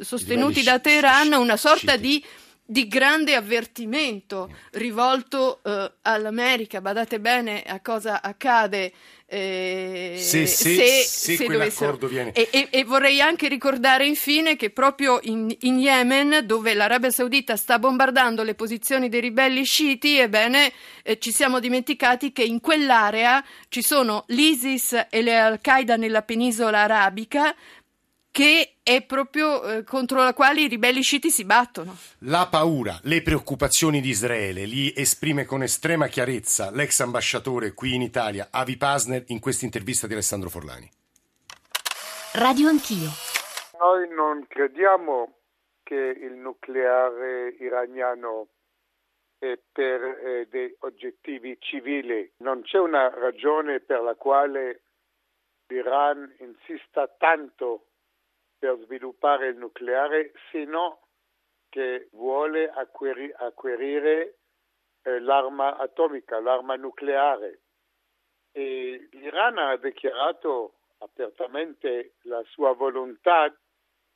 sostenuti 0.00 0.62
da 0.62 0.78
Teheran 0.78 1.32
una 1.32 1.56
sorta 1.56 1.96
di 1.96 2.24
di 2.70 2.86
grande 2.86 3.34
avvertimento 3.34 4.54
rivolto 4.72 5.60
eh, 5.62 5.90
all'America. 6.02 6.82
Badate 6.82 7.18
bene 7.18 7.62
a 7.62 7.80
cosa 7.80 8.20
accade 8.20 8.92
eh, 9.30 10.14
se, 10.16 10.46
se, 10.46 10.74
se, 10.74 10.86
se, 11.04 11.36
se 11.36 11.44
quell'accordo 11.44 12.06
viene. 12.06 12.32
E, 12.32 12.48
e, 12.50 12.68
e, 12.70 12.84
vorrei 12.84 13.20
anche 13.20 13.46
ricordare 13.46 14.06
infine 14.06 14.56
che 14.56 14.70
proprio 14.70 15.18
in, 15.24 15.54
in, 15.60 15.78
Yemen, 15.78 16.46
dove 16.46 16.72
l'Arabia 16.72 17.10
Saudita 17.10 17.54
sta 17.56 17.78
bombardando 17.78 18.42
le 18.42 18.54
posizioni 18.54 19.10
dei 19.10 19.20
ribelli 19.20 19.64
sciiti, 19.64 20.18
ebbene 20.18 20.72
eh, 21.02 21.18
ci 21.18 21.30
siamo 21.30 21.60
dimenticati 21.60 22.32
che 22.32 22.42
in 22.42 22.60
quell'area 22.60 23.44
ci 23.68 23.82
sono 23.82 24.24
l'ISIS 24.28 25.06
e 25.10 25.20
le 25.20 25.36
Al-Qaeda 25.36 25.96
nella 25.96 26.22
penisola 26.22 26.80
arabica 26.80 27.54
che 28.38 28.76
è 28.84 29.04
proprio 29.04 29.64
eh, 29.64 29.82
contro 29.82 30.22
la 30.22 30.32
quale 30.32 30.60
i 30.60 30.68
ribelli 30.68 31.02
sciiti 31.02 31.28
si 31.28 31.44
battono. 31.44 31.96
La 32.20 32.46
paura, 32.48 32.96
le 33.02 33.20
preoccupazioni 33.20 34.00
di 34.00 34.10
Israele 34.10 34.64
li 34.64 34.92
esprime 34.94 35.44
con 35.44 35.64
estrema 35.64 36.06
chiarezza 36.06 36.70
l'ex 36.70 37.00
ambasciatore 37.00 37.74
qui 37.74 37.96
in 37.96 38.02
Italia, 38.02 38.46
Avi 38.52 38.76
Pasner, 38.76 39.24
in 39.26 39.40
questa 39.40 39.64
intervista 39.64 40.06
di 40.06 40.12
Alessandro 40.12 40.50
Forlani. 40.50 40.88
Radio 42.34 42.68
Anch'io. 42.68 43.10
Noi 43.80 44.08
non 44.14 44.46
crediamo 44.46 45.38
che 45.82 45.96
il 45.96 46.34
nucleare 46.34 47.56
iraniano 47.58 48.46
è 49.40 49.58
per 49.72 50.00
eh, 50.00 50.46
dei 50.48 50.76
oggettivi 50.82 51.56
civili. 51.58 52.30
Non 52.36 52.62
c'è 52.62 52.78
una 52.78 53.08
ragione 53.08 53.80
per 53.80 54.00
la 54.00 54.14
quale 54.14 54.82
l'Iran 55.66 56.36
insista 56.38 57.08
tanto 57.18 57.87
per 58.58 58.78
sviluppare 58.84 59.48
il 59.48 59.56
nucleare, 59.56 60.32
sino 60.50 61.00
che 61.68 62.08
vuole 62.12 62.70
acquiri- 62.70 63.32
acquirire 63.36 64.38
eh, 65.02 65.20
l'arma 65.20 65.76
atomica, 65.76 66.40
l'arma 66.40 66.76
nucleare. 66.76 67.60
E 68.52 69.08
l'Iran 69.12 69.58
ha 69.58 69.76
dichiarato 69.76 70.78
apertamente 70.98 72.14
la 72.22 72.42
sua 72.44 72.72
volontà 72.72 73.54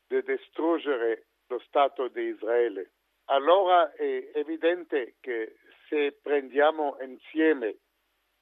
di 0.06 0.22
distruggere 0.22 1.26
lo 1.46 1.58
Stato 1.60 2.08
di 2.08 2.22
Israele. 2.22 2.92
Allora 3.26 3.92
è 3.92 4.30
evidente 4.34 5.16
che 5.20 5.56
se 5.88 6.18
prendiamo 6.20 6.96
insieme 7.00 7.76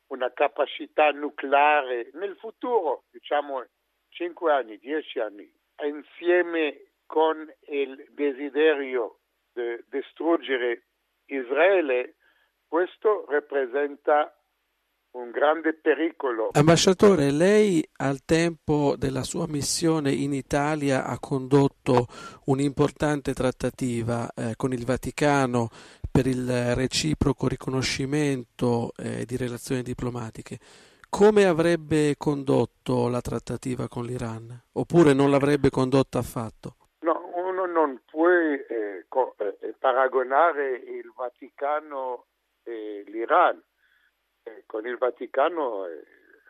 una 0.07 0.33
capacità 0.33 1.11
nucleare 1.11 2.11
nel 2.15 2.37
futuro, 2.37 3.05
diciamo 3.11 3.65
5 4.09 4.53
anni, 4.53 4.79
10 4.79 5.19
anni, 5.21 5.53
insieme 5.87 6.93
con 7.07 7.37
il 7.69 8.07
desiderio 8.11 9.19
di 9.53 9.83
distruggere 9.91 10.85
Israele, 11.27 12.17
questo 12.67 13.25
rappresenta 13.29 14.35
un 15.13 15.31
grande 15.31 15.75
pericolo. 15.75 16.51
Ambasciatore, 16.53 17.33
lei 17.33 17.85
al 17.97 18.25
tempo 18.25 18.95
della 18.97 19.25
sua 19.25 19.47
missione 19.49 20.13
in 20.13 20.33
Italia 20.33 21.05
ha 21.05 21.19
condotto 21.19 22.07
un'importante 22.45 23.33
trattativa 23.33 24.31
eh, 24.33 24.55
con 24.57 24.73
il 24.73 24.85
Vaticano 24.85 25.69
per 26.11 26.27
il 26.27 26.75
reciproco 26.75 27.49
riconoscimento 27.49 28.93
eh, 28.97 29.25
di 29.25 29.37
relazioni 29.37 29.83
diplomatiche 29.83 30.59
come 31.11 31.45
avrebbe 31.45 32.15
condotto 32.17 33.09
la 33.09 33.21
trattativa 33.21 33.89
con 33.89 34.05
l'Iran? 34.05 34.49
Oppure 34.73 35.13
non 35.13 35.31
l'avrebbe 35.31 35.69
condotta 35.69 36.19
affatto? 36.19 36.77
No, 37.01 37.31
uno 37.35 37.67
non 37.67 38.01
può 38.07 38.29
eh, 38.29 39.05
co- 39.09 39.35
eh, 39.39 39.75
paragonare 39.79 40.77
il 40.77 41.13
Vaticano 41.15 42.27
e 42.63 43.05
l'Iran. 43.09 43.61
Eh, 44.45 44.63
con 44.67 44.87
il 44.87 44.97
Vaticano 44.97 45.87
eh, 45.87 46.03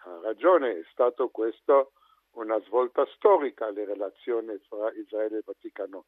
ha 0.04 0.20
ragione, 0.22 0.78
è 0.78 0.84
stato 0.92 1.30
questo 1.30 1.92
una 2.32 2.60
svolta 2.66 3.04
storica 3.16 3.70
le 3.70 3.84
relazioni 3.84 4.60
tra 4.68 4.92
Israele 4.92 5.38
e 5.38 5.42
Vaticano. 5.44 6.04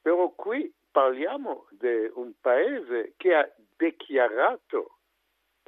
Però 0.00 0.30
qui 0.30 0.72
parliamo 0.90 1.66
di 1.70 2.10
un 2.14 2.32
paese 2.40 3.14
che 3.16 3.34
ha 3.34 3.50
dichiarato 3.76 4.97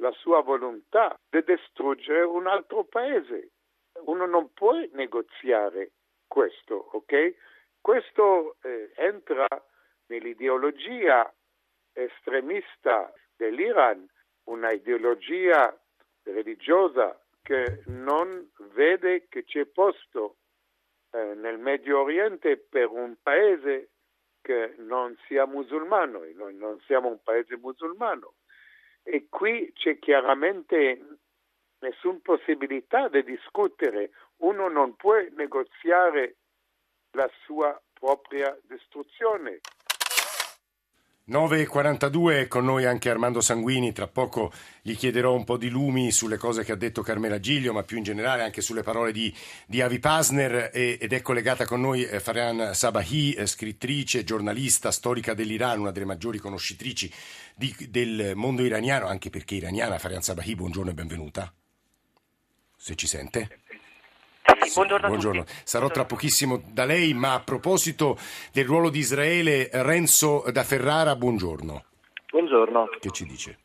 la 0.01 0.11
sua 0.11 0.41
volontà 0.41 1.15
di 1.29 1.43
distruggere 1.43 2.23
un 2.23 2.47
altro 2.47 2.83
paese. 2.83 3.51
Uno 4.05 4.25
non 4.25 4.51
può 4.53 4.73
negoziare 4.93 5.91
questo, 6.27 6.89
ok? 6.91 7.35
Questo 7.79 8.57
eh, 8.63 8.91
entra 8.95 9.45
nell'ideologia 10.07 11.31
estremista 11.93 13.13
dell'Iran, 13.35 14.07
una 14.45 14.71
ideologia 14.71 15.75
religiosa 16.23 17.19
che 17.41 17.83
non 17.87 18.51
vede 18.73 19.27
che 19.27 19.43
c'è 19.43 19.65
posto 19.65 20.37
eh, 21.11 21.35
nel 21.35 21.59
Medio 21.59 22.01
Oriente 22.01 22.57
per 22.57 22.89
un 22.89 23.15
paese 23.21 23.89
che 24.41 24.73
non 24.77 25.15
sia 25.27 25.45
musulmano 25.45 26.23
e 26.23 26.33
noi 26.33 26.55
non 26.55 26.79
siamo 26.81 27.09
un 27.09 27.21
paese 27.21 27.57
musulmano 27.57 28.33
e 29.03 29.27
qui 29.29 29.71
c'è 29.73 29.99
chiaramente 29.99 31.17
nessuna 31.79 32.19
possibilità 32.21 33.07
di 33.09 33.23
discutere, 33.23 34.11
uno 34.37 34.69
non 34.69 34.95
può 34.95 35.15
negoziare 35.35 36.37
la 37.11 37.29
sua 37.43 37.79
propria 37.93 38.57
distruzione. 38.63 39.59
9.42 41.31 42.49
con 42.49 42.65
noi 42.65 42.83
anche 42.83 43.09
Armando 43.09 43.39
Sanguini, 43.39 43.93
tra 43.93 44.09
poco 44.09 44.51
gli 44.81 44.97
chiederò 44.97 45.33
un 45.33 45.45
po' 45.45 45.55
di 45.55 45.69
lumi 45.69 46.11
sulle 46.11 46.35
cose 46.35 46.65
che 46.65 46.73
ha 46.73 46.75
detto 46.75 47.01
Carmela 47.01 47.39
Giglio, 47.39 47.71
ma 47.71 47.83
più 47.83 47.95
in 47.95 48.03
generale 48.03 48.43
anche 48.43 48.59
sulle 48.59 48.83
parole 48.83 49.13
di, 49.13 49.33
di 49.65 49.79
Avi 49.79 49.99
Pasner 49.99 50.71
ed 50.73 51.13
è 51.13 51.21
collegata 51.21 51.65
con 51.65 51.79
noi 51.79 52.03
eh, 52.03 52.19
Farhan 52.19 52.73
Sabahi, 52.73 53.31
eh, 53.31 53.45
scrittrice, 53.45 54.25
giornalista, 54.25 54.91
storica 54.91 55.33
dell'Iran, 55.33 55.79
una 55.79 55.91
delle 55.91 56.05
maggiori 56.05 56.37
conoscitrici 56.37 57.09
di, 57.55 57.73
del 57.87 58.33
mondo 58.35 58.65
iraniano, 58.65 59.07
anche 59.07 59.29
perché 59.29 59.55
iraniana. 59.55 59.99
Farhan 59.99 60.21
Sabahi, 60.21 60.53
buongiorno 60.55 60.91
e 60.91 60.93
benvenuta. 60.93 61.53
Se 62.75 62.95
ci 62.95 63.07
sente. 63.07 63.61
Sì, 64.71 64.77
buongiorno, 64.77 65.07
buongiorno. 65.07 65.43
Sarò 65.65 65.89
tra 65.89 66.05
pochissimo 66.05 66.63
da 66.71 66.85
lei, 66.85 67.13
ma 67.13 67.33
a 67.33 67.41
proposito 67.43 68.15
del 68.53 68.63
ruolo 68.63 68.89
di 68.89 68.99
Israele, 68.99 69.69
Renzo 69.69 70.45
da 70.49 70.63
Ferrara, 70.63 71.13
buongiorno. 71.17 71.83
Buongiorno. 72.31 72.87
Che 73.01 73.09
ci 73.09 73.25
dice? 73.25 73.57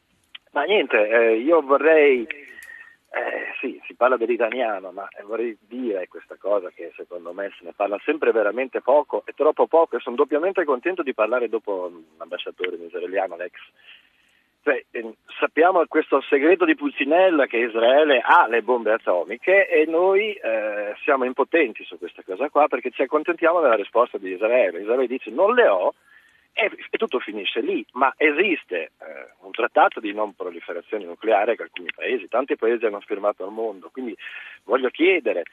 Ma 0.50 0.64
niente, 0.64 0.96
eh, 0.96 1.36
io 1.36 1.62
vorrei, 1.62 2.22
eh, 2.26 3.54
sì, 3.60 3.80
si 3.86 3.94
parla 3.94 4.16
dell'italiano, 4.16 4.90
ma 4.90 5.06
vorrei 5.26 5.56
dire 5.60 6.08
questa 6.08 6.34
cosa 6.40 6.70
che 6.74 6.92
secondo 6.96 7.32
me 7.32 7.52
se 7.56 7.64
ne 7.64 7.72
parla 7.72 8.00
sempre 8.04 8.32
veramente 8.32 8.80
poco, 8.80 9.22
e 9.26 9.32
troppo 9.32 9.68
poco, 9.68 9.96
e 9.96 10.00
sono 10.00 10.16
doppiamente 10.16 10.64
contento 10.64 11.04
di 11.04 11.14
parlare 11.14 11.48
dopo 11.48 11.88
l'ambasciatore 12.18 12.74
israeliano, 12.84 13.36
l'ex 13.36 13.54
cioè, 14.66 14.84
ehm, 14.90 15.14
sappiamo 15.38 15.86
questo 15.86 16.20
segreto 16.22 16.64
di 16.64 16.74
Pulcinella 16.74 17.46
che 17.46 17.58
Israele 17.58 18.20
ha 18.20 18.48
le 18.48 18.62
bombe 18.62 18.92
atomiche 18.92 19.68
e 19.68 19.86
noi 19.86 20.32
eh, 20.32 20.92
siamo 21.04 21.24
impotenti 21.24 21.84
su 21.84 21.96
questa 21.98 22.24
cosa 22.24 22.48
qua 22.48 22.66
perché 22.66 22.90
ci 22.90 23.02
accontentiamo 23.02 23.60
della 23.60 23.76
risposta 23.76 24.18
di 24.18 24.32
Israele. 24.32 24.80
Israele 24.80 25.06
dice 25.06 25.30
non 25.30 25.54
le 25.54 25.68
ho 25.68 25.94
e, 26.52 26.68
e 26.90 26.98
tutto 26.98 27.20
finisce 27.20 27.60
lì, 27.60 27.86
ma 27.92 28.12
esiste 28.16 28.76
eh, 28.76 28.90
un 29.42 29.52
trattato 29.52 30.00
di 30.00 30.12
non 30.12 30.34
proliferazione 30.34 31.04
nucleare 31.04 31.54
che 31.54 31.62
alcuni 31.62 31.90
paesi, 31.94 32.26
tanti 32.26 32.56
paesi 32.56 32.86
hanno 32.86 32.98
firmato 32.98 33.44
al 33.44 33.52
mondo, 33.52 33.90
quindi 33.92 34.16
voglio 34.64 34.88
chiedere 34.88 35.44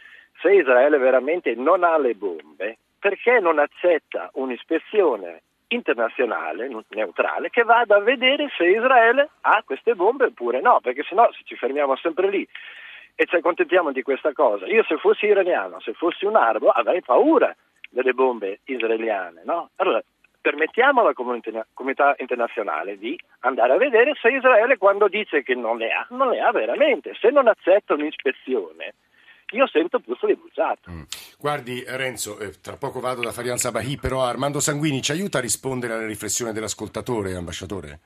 se 0.41 0.55
Israele 0.55 0.97
veramente 0.97 1.53
non 1.53 1.83
ha 1.83 1.99
le 1.99 2.15
bombe, 2.15 2.79
perché 2.97 3.39
non 3.39 3.59
accetta 3.59 4.31
un'ispezione 4.33 5.43
internazionale, 5.73 6.69
neutrale, 6.89 7.49
che 7.49 7.63
vada 7.63 7.97
a 7.97 8.01
vedere 8.01 8.49
se 8.57 8.65
Israele 8.65 9.29
ha 9.41 9.63
queste 9.65 9.95
bombe 9.95 10.25
oppure 10.25 10.61
no, 10.61 10.79
perché 10.81 11.03
sennò 11.03 11.31
se 11.31 11.41
ci 11.43 11.55
fermiamo 11.55 11.95
sempre 11.95 12.29
lì 12.29 12.47
e 13.15 13.25
ci 13.25 13.35
accontentiamo 13.35 13.91
di 13.91 14.01
questa 14.01 14.33
cosa, 14.33 14.65
io 14.65 14.83
se 14.83 14.97
fossi 14.97 15.25
iraniano, 15.25 15.79
se 15.79 15.93
fossi 15.93 16.25
un 16.25 16.35
arabo, 16.35 16.69
avrei 16.69 17.01
paura 17.01 17.55
delle 17.89 18.13
bombe 18.13 18.59
israeliane, 18.65 19.41
no? 19.45 19.69
Allora, 19.75 20.01
permettiamo 20.41 21.01
alla 21.01 21.13
comunità 21.13 22.15
internazionale 22.17 22.97
di 22.97 23.17
andare 23.41 23.73
a 23.73 23.77
vedere 23.77 24.13
se 24.19 24.29
Israele 24.29 24.77
quando 24.77 25.07
dice 25.07 25.43
che 25.43 25.55
non 25.55 25.77
le 25.77 25.91
ha, 25.91 26.05
non 26.09 26.29
le 26.29 26.41
ha 26.41 26.51
veramente. 26.51 27.13
Se 27.13 27.29
non 27.29 27.47
accetta 27.47 27.93
un'ispezione 27.93 28.93
io 29.53 29.67
sento 29.67 30.01
di 30.03 30.35
bruciato. 30.35 30.91
Mm. 30.91 31.03
Guardi 31.39 31.83
Renzo, 31.87 32.39
eh, 32.39 32.51
tra 32.61 32.77
poco 32.77 32.99
vado 32.99 33.21
da 33.21 33.31
Farian 33.31 33.57
Sabahi, 33.57 33.97
però 33.97 34.23
Armando 34.23 34.59
Sanguini 34.59 35.01
ci 35.01 35.11
aiuta 35.11 35.37
a 35.37 35.41
rispondere 35.41 35.93
alla 35.93 36.05
riflessione 36.05 36.51
dell'ascoltatore, 36.51 37.35
ambasciatore? 37.35 37.99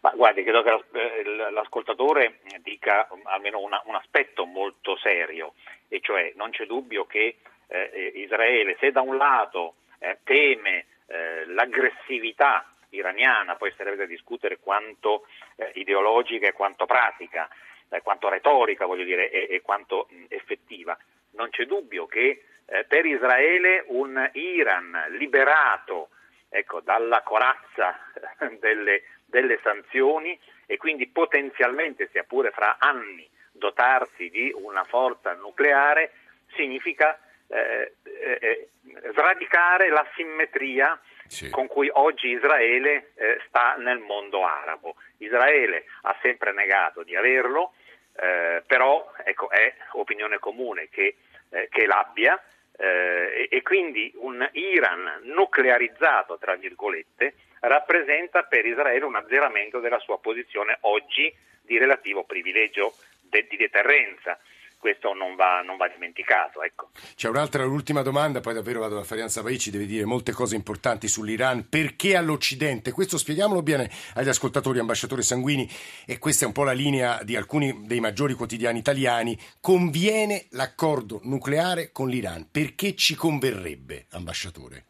Ma 0.00 0.12
guardi, 0.14 0.42
credo 0.42 0.62
che 0.62 0.70
eh, 0.70 1.50
l'ascoltatore 1.50 2.40
dica 2.62 3.08
almeno 3.24 3.60
una, 3.60 3.82
un 3.84 3.94
aspetto 3.94 4.46
molto 4.46 4.96
serio, 4.96 5.54
e 5.88 6.00
cioè 6.00 6.32
non 6.36 6.50
c'è 6.50 6.64
dubbio 6.64 7.04
che 7.04 7.36
eh, 7.66 8.12
Israele, 8.16 8.76
se 8.80 8.90
da 8.92 9.02
un 9.02 9.16
lato 9.16 9.74
eh, 9.98 10.18
teme 10.24 10.86
eh, 11.06 11.44
l'aggressività 11.46 12.64
iraniana, 12.90 13.56
poi 13.56 13.72
sarebbe 13.76 13.96
da 13.96 14.06
discutere 14.06 14.58
quanto 14.58 15.26
eh, 15.56 15.70
ideologica 15.74 16.48
e 16.48 16.52
quanto 16.52 16.86
pratica, 16.86 17.48
eh, 17.90 18.02
quanto 18.02 18.28
retorica 18.28 18.86
voglio 18.86 19.04
dire, 19.04 19.30
e, 19.30 19.54
e 19.54 19.60
quanto 19.60 20.08
mh, 20.08 20.24
effettiva. 20.28 20.96
Non 21.32 21.50
c'è 21.50 21.64
dubbio 21.64 22.06
che 22.06 22.44
eh, 22.66 22.84
per 22.84 23.04
Israele 23.04 23.84
un 23.88 24.30
Iran 24.32 25.06
liberato 25.10 26.10
ecco, 26.48 26.80
dalla 26.80 27.22
corazza 27.22 27.98
delle, 28.58 29.02
delle 29.24 29.58
sanzioni 29.62 30.38
e 30.66 30.76
quindi 30.76 31.08
potenzialmente, 31.08 32.08
sia 32.12 32.24
pure 32.24 32.50
fra 32.50 32.76
anni, 32.78 33.28
dotarsi 33.52 34.30
di 34.30 34.52
una 34.54 34.84
forza 34.84 35.34
nucleare 35.34 36.12
significa 36.54 37.18
eh, 37.48 37.94
eh, 38.04 38.38
eh 38.40 38.68
sradicare 39.12 39.88
la 39.88 40.06
simmetria 40.14 40.98
sì. 41.26 41.50
con 41.50 41.66
cui 41.66 41.88
oggi 41.92 42.28
Israele 42.28 43.12
eh, 43.14 43.40
sta 43.46 43.74
nel 43.76 43.98
mondo 43.98 44.44
arabo. 44.44 44.96
Israele 45.18 45.84
ha 46.02 46.16
sempre 46.22 46.52
negato 46.52 47.02
di 47.02 47.14
averlo, 47.14 47.74
eh, 48.20 48.62
però 48.66 49.10
ecco, 49.24 49.50
è 49.50 49.72
opinione 49.92 50.38
comune 50.38 50.88
che, 50.90 51.16
eh, 51.48 51.68
che 51.70 51.86
l'abbia 51.86 52.40
eh, 52.76 53.48
e, 53.50 53.56
e 53.56 53.62
quindi 53.62 54.12
un 54.16 54.46
Iran 54.52 55.20
nuclearizzato, 55.22 56.36
tra 56.38 56.54
virgolette, 56.56 57.34
rappresenta 57.60 58.42
per 58.42 58.66
Israele 58.66 59.04
un 59.04 59.16
azzeramento 59.16 59.80
della 59.80 59.98
sua 59.98 60.18
posizione 60.18 60.78
oggi 60.82 61.34
di 61.62 61.78
relativo 61.78 62.24
privilegio 62.24 62.94
de- 63.22 63.46
di 63.48 63.56
deterrenza 63.56 64.38
questo 64.80 65.12
non 65.12 65.36
va, 65.36 65.60
non 65.60 65.76
va 65.76 65.86
dimenticato. 65.88 66.62
Ecco. 66.62 66.90
C'è 67.14 67.28
un'altra, 67.28 67.62
l'ultima 67.64 68.02
domanda, 68.02 68.40
poi 68.40 68.54
davvero 68.54 68.80
vado 68.80 68.98
a 68.98 69.04
Farian 69.04 69.28
Sabai, 69.28 69.58
ci 69.58 69.70
deve 69.70 69.86
dire 69.86 70.04
molte 70.04 70.32
cose 70.32 70.56
importanti 70.56 71.06
sull'Iran. 71.06 71.68
Perché 71.68 72.16
all'Occidente? 72.16 72.90
Questo 72.90 73.18
spieghiamolo 73.18 73.62
bene 73.62 73.90
agli 74.14 74.28
ascoltatori, 74.28 74.78
ambasciatore 74.78 75.22
Sanguini, 75.22 75.68
e 76.06 76.18
questa 76.18 76.44
è 76.44 76.46
un 76.48 76.54
po' 76.54 76.64
la 76.64 76.72
linea 76.72 77.22
di 77.22 77.36
alcuni 77.36 77.86
dei 77.86 78.00
maggiori 78.00 78.34
quotidiani 78.34 78.78
italiani, 78.78 79.38
conviene 79.60 80.46
l'accordo 80.50 81.20
nucleare 81.24 81.92
con 81.92 82.08
l'Iran. 82.08 82.48
Perché 82.50 82.96
ci 82.96 83.14
converrebbe, 83.14 84.06
ambasciatore? 84.12 84.84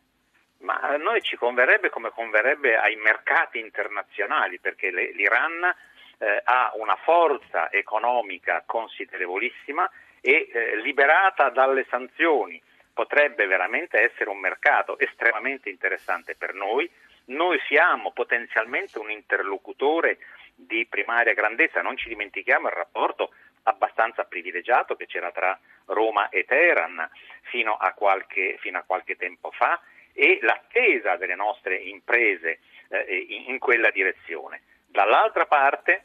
Ma 0.58 0.78
a 0.78 0.96
noi 0.96 1.20
ci 1.22 1.36
converrebbe 1.36 1.90
come 1.90 2.10
converrebbe 2.10 2.76
ai 2.76 2.94
mercati 2.94 3.58
internazionali, 3.58 4.60
perché 4.60 4.90
l'Iran 4.90 5.74
eh, 6.20 6.40
ha 6.44 6.72
una 6.74 6.96
forza 6.96 7.72
economica 7.72 8.62
considerevolissima 8.66 9.90
e 10.20 10.50
eh, 10.52 10.76
liberata 10.76 11.48
dalle 11.48 11.86
sanzioni 11.88 12.60
potrebbe 12.92 13.46
veramente 13.46 13.98
essere 13.98 14.28
un 14.28 14.38
mercato 14.38 14.98
estremamente 14.98 15.70
interessante 15.70 16.34
per 16.34 16.52
noi. 16.52 16.88
Noi 17.26 17.58
siamo 17.66 18.12
potenzialmente 18.12 18.98
un 18.98 19.10
interlocutore 19.10 20.18
di 20.54 20.86
primaria 20.86 21.32
grandezza, 21.32 21.80
non 21.80 21.96
ci 21.96 22.08
dimentichiamo 22.08 22.68
il 22.68 22.74
rapporto 22.74 23.32
abbastanza 23.62 24.24
privilegiato 24.24 24.96
che 24.96 25.06
c'era 25.06 25.30
tra 25.30 25.58
Roma 25.86 26.28
e 26.28 26.44
Teheran 26.44 27.08
fino 27.42 27.74
a 27.76 27.92
qualche, 27.92 28.58
fino 28.60 28.78
a 28.78 28.84
qualche 28.86 29.16
tempo 29.16 29.50
fa 29.52 29.80
e 30.12 30.38
l'attesa 30.42 31.16
delle 31.16 31.34
nostre 31.34 31.76
imprese 31.76 32.58
eh, 32.88 33.26
in, 33.28 33.52
in 33.52 33.58
quella 33.58 33.90
direzione. 33.90 34.62
Dall'altra 34.86 35.46
parte 35.46 36.04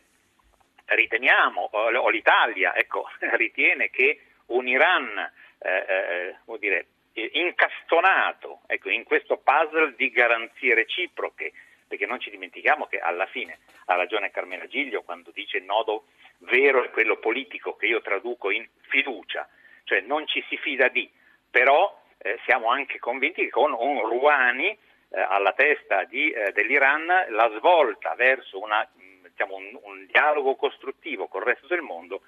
riteniamo, 0.85 1.69
o 1.71 2.09
l'Italia 2.09 2.75
ecco, 2.75 3.09
ritiene 3.37 3.89
che 3.89 4.19
un 4.47 4.67
Iran 4.67 5.17
eh, 5.59 5.85
eh, 5.87 6.57
dire, 6.59 6.87
incastonato 7.13 8.61
ecco, 8.67 8.89
in 8.89 9.03
questo 9.03 9.37
puzzle 9.37 9.95
di 9.95 10.09
garanzie 10.09 10.75
reciproche, 10.75 11.53
perché 11.87 12.05
non 12.05 12.19
ci 12.19 12.29
dimentichiamo 12.29 12.85
che 12.87 12.99
alla 12.99 13.25
fine 13.27 13.59
ha 13.85 13.95
ragione 13.95 14.31
Carmela 14.31 14.67
Giglio 14.67 15.03
quando 15.03 15.31
dice 15.31 15.57
il 15.57 15.63
nodo 15.63 16.05
vero 16.39 16.83
è 16.83 16.89
quello 16.89 17.17
politico 17.17 17.75
che 17.75 17.85
io 17.85 18.01
traduco 18.01 18.49
in 18.49 18.67
fiducia, 18.81 19.47
cioè 19.83 20.01
non 20.01 20.27
ci 20.27 20.43
si 20.49 20.57
fida 20.57 20.87
di, 20.89 21.09
però 21.49 22.01
eh, 22.17 22.39
siamo 22.45 22.69
anche 22.69 22.99
convinti 22.99 23.43
che 23.43 23.49
con 23.49 23.71
un 23.73 24.01
Rouhani 24.01 24.67
eh, 24.67 24.77
alla 25.21 25.53
testa 25.53 26.03
di, 26.03 26.31
eh, 26.31 26.51
dell'Iran 26.51 27.05
la 27.29 27.51
svolta 27.57 28.15
verso 28.15 28.59
una 28.59 28.87
diciamo, 29.35 29.55
un, 29.55 29.77
un, 29.83 30.05
dialogo 30.07 30.55
costruttivo 30.55 31.27
con 31.27 31.41
il 31.41 31.47
resto 31.47 31.67
del 31.67 31.81
mondo 31.81 32.21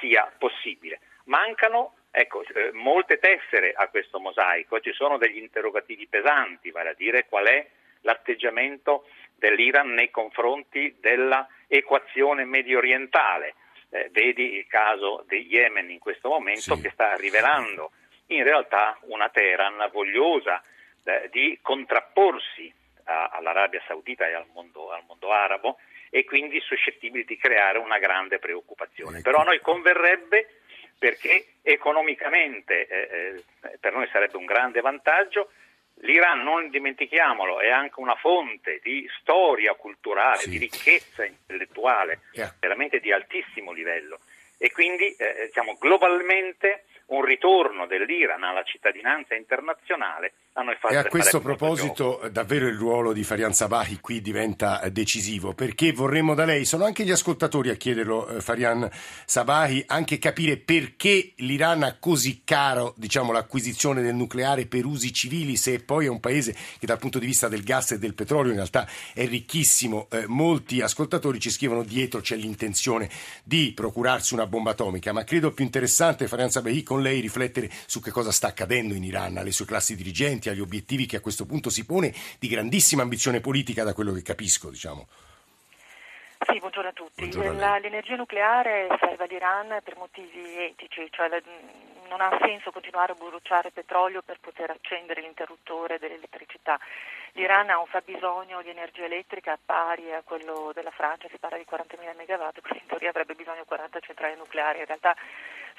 sia 0.00 0.32
possibile. 0.38 1.00
Mancano 1.24 1.94
ecco, 2.10 2.42
eh, 2.42 2.70
molte 2.72 3.18
tessere 3.18 3.72
a 3.72 3.88
questo 3.88 4.18
mosaico, 4.18 4.80
ci 4.80 4.92
sono 4.92 5.18
degli 5.18 5.36
interrogativi 5.36 6.06
pesanti, 6.06 6.70
vale 6.70 6.90
a 6.90 6.94
dire 6.94 7.26
qual 7.26 7.46
è 7.46 7.68
l'atteggiamento 8.00 9.06
dell'Iran 9.34 9.90
nei 9.92 10.10
confronti 10.10 10.96
dell'equazione 10.98 12.44
medio 12.44 12.78
orientale. 12.78 13.54
Eh, 13.90 14.08
vedi 14.10 14.54
il 14.54 14.66
caso 14.66 15.24
di 15.28 15.46
Yemen 15.46 15.90
in 15.90 15.98
questo 15.98 16.28
momento 16.28 16.74
sì. 16.74 16.80
che 16.80 16.90
sta 16.90 17.14
rivelando 17.14 17.92
in 18.28 18.42
realtà 18.42 18.98
una 19.02 19.28
Teheran 19.28 19.88
vogliosa 19.92 20.60
eh, 21.04 21.28
di 21.30 21.58
contrapporsi 21.62 22.72
a, 23.04 23.28
all'Arabia 23.28 23.80
Saudita 23.86 24.26
e 24.26 24.34
al 24.34 24.46
mondo, 24.52 24.90
al 24.90 25.04
mondo 25.06 25.30
arabo 25.30 25.78
e 26.10 26.24
quindi 26.24 26.60
suscettibili 26.60 27.24
di 27.24 27.36
creare 27.36 27.78
una 27.78 27.98
grande 27.98 28.38
preoccupazione. 28.38 29.20
Però 29.20 29.38
a 29.38 29.44
noi 29.44 29.60
converrebbe 29.60 30.60
perché 30.98 31.46
economicamente 31.62 32.86
eh, 32.86 33.44
eh, 33.62 33.78
per 33.78 33.92
noi 33.92 34.08
sarebbe 34.10 34.36
un 34.36 34.44
grande 34.44 34.80
vantaggio. 34.80 35.50
L'Iran, 36.00 36.42
non 36.42 36.68
dimentichiamolo, 36.68 37.60
è 37.60 37.70
anche 37.70 38.00
una 38.00 38.16
fonte 38.16 38.80
di 38.82 39.08
storia 39.20 39.72
culturale, 39.74 40.38
sì. 40.38 40.50
di 40.50 40.58
ricchezza 40.58 41.24
intellettuale, 41.24 42.20
yeah. 42.32 42.54
veramente 42.60 43.00
di 43.00 43.12
altissimo 43.12 43.72
livello. 43.72 44.20
E 44.58 44.70
quindi 44.72 45.14
eh, 45.16 45.46
diciamo, 45.46 45.76
globalmente 45.78 46.84
un 47.06 47.24
ritorno 47.24 47.86
dell'Iran 47.86 48.42
alla 48.42 48.62
cittadinanza 48.62 49.34
internazionale 49.34 50.32
E 50.88 50.96
a 50.96 51.04
questo 51.04 51.40
proposito 51.40 52.26
davvero 52.32 52.66
il 52.66 52.76
ruolo 52.76 53.12
di 53.12 53.22
Farian 53.24 53.52
Sabahi 53.52 54.00
qui 54.00 54.22
diventa 54.22 54.80
decisivo 54.90 55.52
perché 55.52 55.92
vorremmo 55.92 56.34
da 56.34 56.46
lei, 56.46 56.64
sono 56.64 56.86
anche 56.86 57.04
gli 57.04 57.10
ascoltatori 57.10 57.68
a 57.68 57.74
chiederlo 57.74 58.26
eh, 58.26 58.40
Farian 58.40 58.88
Sabahi, 59.26 59.84
anche 59.86 60.18
capire 60.18 60.56
perché 60.56 61.34
l'Iran 61.36 61.82
ha 61.82 61.98
così 61.98 62.40
caro 62.42 62.94
diciamo, 62.96 63.32
l'acquisizione 63.32 64.00
del 64.00 64.14
nucleare 64.14 64.64
per 64.64 64.86
usi 64.86 65.12
civili 65.12 65.56
se 65.56 65.80
poi 65.80 66.06
è 66.06 66.08
un 66.08 66.20
paese 66.20 66.56
che 66.78 66.86
dal 66.86 66.98
punto 66.98 67.18
di 67.18 67.26
vista 67.26 67.48
del 67.48 67.62
gas 67.62 67.92
e 67.92 67.98
del 67.98 68.14
petrolio 68.14 68.50
in 68.50 68.56
realtà 68.56 68.88
è 69.12 69.26
ricchissimo. 69.26 70.08
Eh, 70.10 70.24
molti 70.26 70.80
ascoltatori 70.80 71.38
ci 71.38 71.50
scrivono 71.50 71.82
dietro 71.82 72.20
c'è 72.20 72.34
l'intenzione 72.34 73.10
di 73.44 73.72
procurarsi 73.74 74.32
una 74.32 74.46
bomba 74.46 74.70
atomica, 74.70 75.12
ma 75.12 75.22
credo 75.22 75.52
più 75.52 75.66
interessante 75.66 76.28
Farian 76.28 76.50
Sabahi 76.50 76.82
con 76.82 77.02
lei 77.02 77.20
riflettere 77.20 77.70
su 77.84 78.00
che 78.00 78.10
cosa 78.10 78.32
sta 78.32 78.46
accadendo 78.46 78.94
in 78.94 79.04
Iran, 79.04 79.36
alle 79.36 79.52
sue 79.52 79.66
classi 79.66 79.94
dirigenti 79.94 80.44
agli 80.50 80.60
obiettivi 80.60 81.06
che 81.06 81.16
a 81.16 81.20
questo 81.20 81.46
punto 81.46 81.70
si 81.70 81.84
pone 81.84 82.14
di 82.38 82.48
grandissima 82.48 83.02
ambizione 83.02 83.40
politica 83.40 83.84
da 83.84 83.94
quello 83.94 84.12
che 84.12 84.22
capisco, 84.22 84.70
diciamo. 84.70 85.06
Sì, 86.46 86.58
buongiorno 86.58 86.90
a 86.90 86.92
tutti. 86.92 87.26
Buongiorno 87.26 87.64
a 87.64 87.78
l'energia 87.78 88.14
nucleare 88.14 88.88
serve 89.00 89.24
all'Iran 89.24 89.80
per 89.82 89.96
motivi 89.96 90.58
etici, 90.58 91.08
cioè 91.10 91.28
non 92.08 92.20
ha 92.20 92.38
senso 92.40 92.70
continuare 92.70 93.12
a 93.12 93.14
bruciare 93.14 93.70
petrolio 93.70 94.22
per 94.22 94.38
poter 94.38 94.70
accendere 94.70 95.22
l'interruttore 95.22 95.98
dell'elettricità. 95.98 96.78
L'Iran 97.32 97.70
ha 97.70 97.78
un 97.78 97.86
fabbisogno 97.86 98.62
di 98.62 98.70
energia 98.70 99.04
elettrica 99.04 99.58
pari 99.62 100.12
a 100.12 100.22
quello 100.22 100.72
della 100.74 100.90
Francia, 100.90 101.28
si 101.30 101.38
parla 101.38 101.58
di 101.58 101.66
40.000 101.68 102.16
megawatt, 102.16 102.60
quindi 102.60 102.80
in 102.82 102.86
teoria 102.88 103.10
avrebbe 103.10 103.34
bisogno 103.34 103.60
di 103.60 103.66
40 103.66 104.00
centrali 104.00 104.36
nucleari. 104.36 104.78
In 104.78 104.86
realtà 104.86 105.16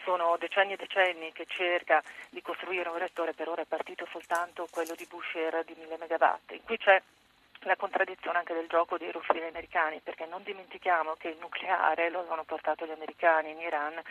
sono 0.08 0.38
decenni 0.40 0.72
e 0.72 0.78
decenni 0.78 1.34
che 1.34 1.44
cerca 1.48 2.02
di 2.30 2.42
costruire 2.42 2.88
un 2.88 2.98
reattore, 2.98 3.34
per 3.34 3.50
ora 3.50 3.64
è 3.64 3.66
partito 3.66 4.08
soltanto 4.10 4.66
quello 4.72 4.96
di 4.96 5.06
Bushehr 5.06 5.66
di 5.66 5.76
1000 5.78 5.98
megawatt. 6.00 6.64
Cui 6.64 6.78
c'è 6.78 7.02
la 7.64 7.76
contraddizione 7.76 8.38
anche 8.38 8.54
del 8.54 8.68
gioco 8.68 8.98
dei 8.98 9.12
russi 9.12 9.32
e 9.32 9.34
degli 9.34 9.50
americani, 9.50 10.00
perché 10.02 10.26
non 10.26 10.44
dimentichiamo 10.44 11.16
che 11.16 11.28
il 11.28 11.38
nucleare 11.42 12.10
lo 12.10 12.20
avevano 12.20 12.46
portato 12.46 12.86
gli 12.86 12.92
americani 12.92 13.52
in 13.52 13.60
Iran 13.60 14.02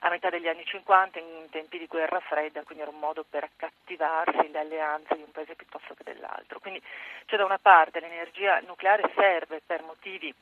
a 0.00 0.10
metà 0.10 0.30
degli 0.30 0.48
anni 0.48 0.64
50 0.64 1.20
in 1.20 1.48
tempi 1.50 1.78
di 1.78 1.86
guerra 1.86 2.18
fredda, 2.18 2.64
quindi 2.64 2.82
era 2.82 2.92
un 2.92 2.98
modo 2.98 3.24
per 3.28 3.44
accattivarsi 3.44 4.50
le 4.50 4.58
alleanze 4.58 5.14
di 5.14 5.22
un 5.22 5.30
paese 5.30 5.54
piuttosto 5.54 5.94
che 5.94 6.02
dell'altro. 6.02 6.58
Quindi 6.58 6.82
c'è 7.24 7.36
da 7.36 7.44
una 7.44 7.58
parte 7.58 8.00
l'energia 8.00 8.58
nucleare 8.66 9.12
serve 9.14 9.62
per 9.64 9.82
motivi 9.82 10.34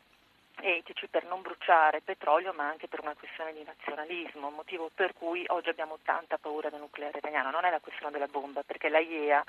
etici 0.61 1.07
per 1.09 1.25
non 1.25 1.43
bruciare 1.43 2.01
petrolio 2.01 2.53
ma 2.53 2.69
anche 2.69 2.89
per 2.89 3.01
una 3.01 3.15
questione 3.19 3.53
di 3.53 3.65
nazionalismo, 3.65 4.51
motivo 4.51 4.91
per 4.95 5.15
cui 5.15 5.45
oggi 5.49 5.69
abbiamo 5.69 5.99
tanta 6.05 6.39
paura 6.39 6.71
del 6.71 6.81
nucleare 6.81 7.19
iraniano, 7.19 7.51
non 7.51 7.65
è 7.65 7.71
la 7.71 7.81
questione 7.81 8.13
della 8.13 8.29
bomba 8.29 8.63
perché 8.63 8.89
la 8.89 8.99
IEA 8.99 9.45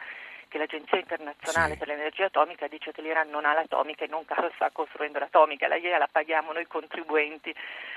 che 0.48 0.58
l'Agenzia 0.58 0.98
internazionale 0.98 1.74
sì. 1.74 1.80
per 1.80 1.88
l'energia 1.88 2.26
atomica 2.26 2.68
dice 2.68 2.91
che 2.91 3.02
l'Iran 3.02 3.30
non 3.30 3.46
ha 3.46 3.54
l'atomica 3.54 4.06
e 4.06 4.08
non 4.08 4.24
caso 4.30 4.52
sta 4.56 4.70
costruendo 4.72 5.20
l'atomica, 5.20 5.68
la 5.68 5.76
IEA 5.76 5.98
la 5.98 6.10
paghiamo 6.12 6.54
noi 6.54 6.65
contribuenti 6.68 7.54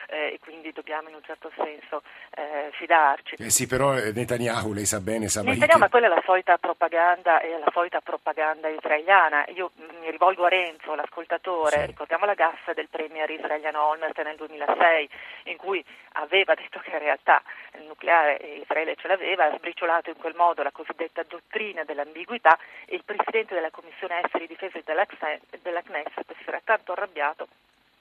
eh, 0.09 0.35
e 0.35 0.39
quindi 0.41 0.73
dobbiamo 0.73 1.09
in 1.09 1.15
un 1.15 1.23
certo 1.23 1.51
senso 1.55 2.03
eh, 2.35 2.71
fidarci. 2.73 3.37
Eh 3.39 3.51
sì, 3.51 3.67
però 3.67 3.97
eh, 3.97 4.13
Netanyahu, 4.13 4.73
lei 4.73 4.87
sa 4.87 5.01
bene, 5.01 5.29
sa 5.29 5.43
Netanyahu, 5.43 5.73
che... 5.73 5.79
ma 5.79 5.89
quella 5.89 6.07
è 6.07 6.09
la 6.09 6.23
solita 6.25 6.57
propaganda, 6.59 7.41
è 7.41 7.59
la 7.59 7.71
solita 7.73 8.01
propaganda 8.01 8.69
israeliana. 8.69 9.45
Io 9.55 9.71
mi 10.01 10.11
rivolgo 10.11 10.45
a 10.45 10.49
Renzo, 10.49 10.95
l'ascoltatore, 10.95 11.81
sì. 11.81 11.87
ricordiamo 11.87 12.25
la 12.25 12.35
gaffa 12.35 12.73
del 12.73 12.89
premier 12.99 13.31
israeliano 13.31 13.81
Olmert 13.81 14.21
nel 14.23 14.35
2006, 14.35 15.09
in 15.45 15.57
cui 15.57 15.85
aveva 16.15 16.55
detto 16.55 16.81
che 16.81 16.91
in 16.91 16.99
realtà 16.99 17.41
il 17.79 17.85
nucleare 17.85 18.35
Israele 18.61 18.97
ce 18.97 19.07
l'aveva, 19.07 19.45
ha 19.45 19.57
sbriciolato 19.57 20.11
in 20.11 20.17
quel 20.17 20.35
modo 20.35 20.65
la 20.65 20.73
cosiddetta 20.73 21.23
dottrina 21.23 21.85
dell'ambiguità 21.85 22.59
e 22.87 22.97
il 22.97 23.05
presidente 23.05 23.55
della 23.55 23.71
Commissione 23.71 24.21
Esteri 24.25 24.49
Difesa 24.49 24.81
della 24.83 25.83
Knesset 25.83 26.35
si 26.43 26.45
era 26.49 26.61
tanto 26.65 26.91
arrabbiato 26.91 27.47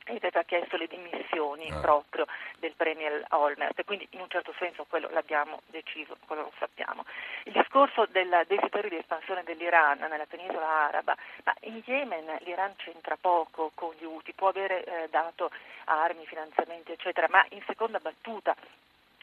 e 0.08 0.16
aveva 0.16 0.44
chiesto 0.44 0.78
le 0.78 0.88
dimissioni 0.88 1.70
ah. 1.70 1.80
proprio 1.80 2.26
del 2.60 2.74
Premier 2.76 3.26
Olmert, 3.30 3.84
quindi 3.86 4.08
in 4.12 4.22
un 4.22 4.30
certo 4.30 4.54
senso 4.58 4.86
quello 4.90 5.10
l'abbiamo 5.12 5.62
deciso, 5.68 6.18
quello 6.26 6.44
lo 6.44 6.54
sappiamo. 6.58 7.06
Il 7.44 7.52
discorso 7.54 8.06
del 8.10 8.46
desiderio 8.48 8.90
di 8.90 8.98
espansione 8.98 9.44
dell'Iran 9.44 10.00
nella 10.00 10.26
penisola 10.26 10.68
araba, 10.68 11.16
ma 11.44 11.54
in 11.62 11.82
Yemen 11.86 12.38
l'Iran 12.42 12.76
c'entra 12.78 13.18
poco 13.20 13.72
con 13.74 13.94
gli 13.98 14.06
Houthi, 14.06 14.34
può 14.34 14.48
avere 14.48 14.84
eh, 14.84 15.08
dato 15.10 15.52
armi, 15.86 16.26
finanziamenti 16.26 16.92
eccetera, 16.94 17.28
ma 17.30 17.46
in 17.50 17.62
seconda 17.66 18.00
battuta 18.00 18.56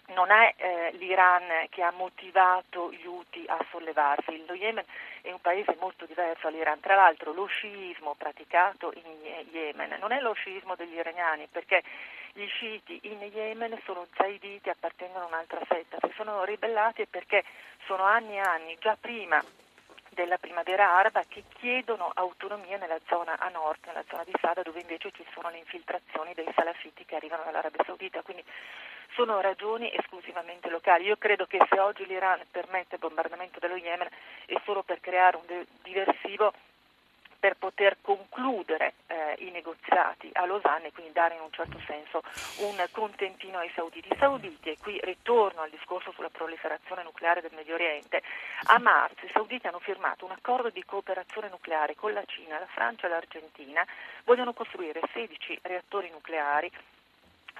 non 0.08 0.30
è 0.30 0.54
eh, 0.56 0.90
l'Iran 0.98 1.66
che 1.70 1.82
ha 1.82 1.90
motivato 1.90 2.92
gli 2.92 3.06
Houthi 3.06 3.44
a 3.46 3.64
sollevarsi, 3.70 4.44
lo 4.46 4.54
Yemen 4.54 4.84
è 5.22 5.30
un 5.32 5.40
paese 5.40 5.76
molto 5.80 6.04
diverso 6.04 6.50
dall'Iran, 6.50 6.80
tra 6.80 6.94
l'altro 6.94 7.32
lo 7.32 7.46
sciismo 7.46 8.14
praticato 8.16 8.92
in 8.94 9.46
Yemen 9.50 9.96
non 10.00 10.12
è 10.12 10.20
lo 10.20 10.32
sciismo 10.32 10.74
degli 10.74 10.94
iraniani 10.94 11.48
perché 11.50 11.82
gli 12.32 12.46
sciiti 12.46 13.00
in 13.04 13.20
Yemen 13.20 13.80
sono 13.84 14.06
zaiditi, 14.14 14.68
appartengono 14.68 15.24
a 15.24 15.28
un'altra 15.28 15.60
setta, 15.68 15.98
si 16.00 16.12
sono 16.14 16.44
ribellati 16.44 17.06
perché 17.06 17.44
sono 17.86 18.02
anni 18.02 18.34
e 18.34 18.40
anni, 18.40 18.76
già 18.80 18.96
prima 19.00 19.42
della 20.14 20.38
primavera 20.38 20.94
araba 20.94 21.22
che 21.28 21.44
chiedono 21.58 22.10
autonomia 22.14 22.78
nella 22.78 22.98
zona 23.06 23.38
a 23.38 23.48
nord, 23.48 23.80
nella 23.86 24.04
zona 24.08 24.24
di 24.24 24.32
Sada, 24.40 24.62
dove 24.62 24.80
invece 24.80 25.10
ci 25.10 25.26
sono 25.34 25.50
le 25.50 25.58
infiltrazioni 25.58 26.32
dei 26.34 26.48
salafiti 26.54 27.04
che 27.04 27.16
arrivano 27.16 27.42
dall'Arabia 27.44 27.84
Saudita. 27.84 28.22
Quindi 28.22 28.44
sono 29.12 29.40
ragioni 29.40 29.94
esclusivamente 29.94 30.70
locali. 30.70 31.04
Io 31.04 31.16
credo 31.16 31.46
che 31.46 31.58
se 31.68 31.78
oggi 31.78 32.06
l'Iran 32.06 32.40
permette 32.50 32.94
il 32.94 33.00
bombardamento 33.00 33.58
dello 33.58 33.76
Yemen 33.76 34.08
è 34.46 34.54
solo 34.64 34.82
per 34.82 35.00
creare 35.00 35.36
un 35.36 35.64
diversivo 35.82 36.52
per 37.44 37.56
poter 37.58 37.98
concludere 38.00 38.94
eh, 39.06 39.36
i 39.44 39.50
negoziati 39.50 40.30
a 40.32 40.46
Losanna 40.46 40.86
e 40.86 40.92
quindi 40.92 41.12
dare 41.12 41.34
in 41.34 41.42
un 41.42 41.52
certo 41.52 41.78
senso 41.86 42.22
un 42.60 42.82
contentino 42.90 43.58
ai 43.58 43.70
sauditi. 43.74 44.08
I 44.10 44.16
sauditi, 44.18 44.70
e 44.70 44.78
qui 44.80 44.98
ritorno 45.02 45.60
al 45.60 45.68
discorso 45.68 46.10
sulla 46.12 46.30
proliferazione 46.30 47.02
nucleare 47.02 47.42
del 47.42 47.50
Medio 47.54 47.74
Oriente, 47.74 48.22
a 48.68 48.78
marzo 48.78 49.26
i 49.26 49.30
sauditi 49.30 49.66
hanno 49.66 49.80
firmato 49.80 50.24
un 50.24 50.30
accordo 50.30 50.70
di 50.70 50.82
cooperazione 50.86 51.50
nucleare 51.50 51.94
con 51.94 52.14
la 52.14 52.24
Cina, 52.24 52.58
la 52.58 52.68
Francia 52.72 53.08
e 53.08 53.10
l'Argentina, 53.10 53.84
vogliono 54.24 54.54
costruire 54.54 55.02
16 55.12 55.58
reattori 55.64 56.08
nucleari 56.08 56.72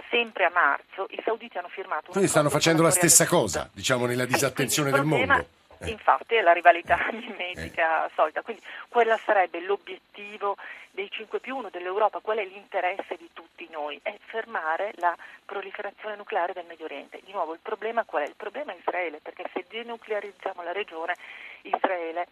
sempre 0.08 0.46
a 0.46 0.50
marzo 0.50 1.08
i 1.10 1.20
sauditi 1.22 1.58
hanno 1.58 1.68
firmato 1.68 2.06
un 2.06 2.12
Quindi 2.12 2.30
stanno 2.30 2.48
facendo 2.48 2.80
la 2.80 2.90
stessa 2.90 3.26
cosa, 3.26 3.68
diciamo, 3.70 4.06
nella 4.06 4.24
disattenzione 4.24 4.90
del 4.90 5.04
mondo. 5.04 5.62
Eh. 5.78 5.90
Infatti 5.90 6.34
è 6.34 6.40
la 6.40 6.52
rivalità 6.52 6.98
mimetica 7.12 8.06
eh. 8.06 8.10
solita, 8.14 8.42
quindi 8.42 8.62
quella 8.88 9.16
sarebbe 9.16 9.60
l'obiettivo 9.60 10.56
dei 10.90 11.10
5 11.10 11.40
più 11.40 11.56
1 11.56 11.70
dell'Europa, 11.70 12.20
qual 12.20 12.38
è 12.38 12.44
l'interesse 12.44 13.16
di 13.16 13.28
tutti 13.32 13.68
noi? 13.70 13.98
È 14.02 14.16
fermare 14.26 14.92
la 14.96 15.16
proliferazione 15.44 16.14
nucleare 16.14 16.52
del 16.52 16.66
Medio 16.66 16.84
Oriente. 16.84 17.20
Di 17.24 17.32
nuovo 17.32 17.52
il 17.52 17.60
problema 17.60 18.04
qual 18.04 18.22
è? 18.22 18.26
Il 18.26 18.36
problema 18.36 18.72
è 18.72 18.76
Israele, 18.78 19.18
perché 19.20 19.44
se 19.52 19.64
denuclearizziamo 19.68 20.62
la 20.62 20.72
regione, 20.72 21.16
Israele 21.62 22.26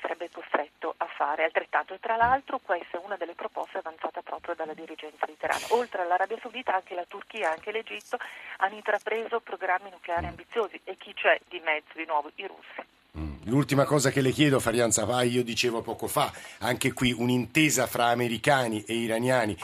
sarebbe 0.00 0.30
costretto 0.30 0.94
a 0.96 1.06
fare 1.06 1.44
altrettanto. 1.44 1.94
E 1.94 2.00
tra 2.00 2.16
l'altro 2.16 2.58
questa 2.58 2.98
è 2.98 3.00
una 3.04 3.16
delle 3.16 3.34
proposte 3.34 3.78
avanzate 3.78 4.22
proprio 4.22 4.54
dalla 4.54 4.74
dirigenza 4.74 5.26
di 5.26 5.36
Teheran. 5.36 5.60
Oltre 5.70 6.02
all'Arabia 6.02 6.38
Saudita 6.40 6.74
anche 6.74 6.94
la 6.94 7.04
Turchia 7.06 7.48
e 7.48 7.52
anche 7.52 7.72
l'Egitto 7.72 8.18
hanno 8.58 8.74
intrapreso 8.74 9.40
programmi 9.40 9.90
nucleari 9.90 10.26
ambiziosi 10.26 10.80
e 10.84 10.96
chi 10.96 11.12
c'è 11.14 11.38
di 11.48 11.60
mezzo 11.60 11.92
di 11.94 12.04
nuovo? 12.06 12.30
I 12.34 12.46
russi. 12.46 12.86
Mm. 13.18 13.36
L'ultima 13.44 13.84
cosa 13.84 14.10
che 14.10 14.20
le 14.20 14.30
chiedo, 14.30 14.60
Farian 14.60 14.90
Savai, 14.90 15.30
io 15.30 15.42
dicevo 15.42 15.80
poco 15.80 16.06
fa, 16.06 16.30
anche 16.58 16.92
qui 16.92 17.12
un'intesa 17.12 17.86
fra 17.86 18.06
americani 18.06 18.84
e 18.84 18.94
iraniani 18.94 19.56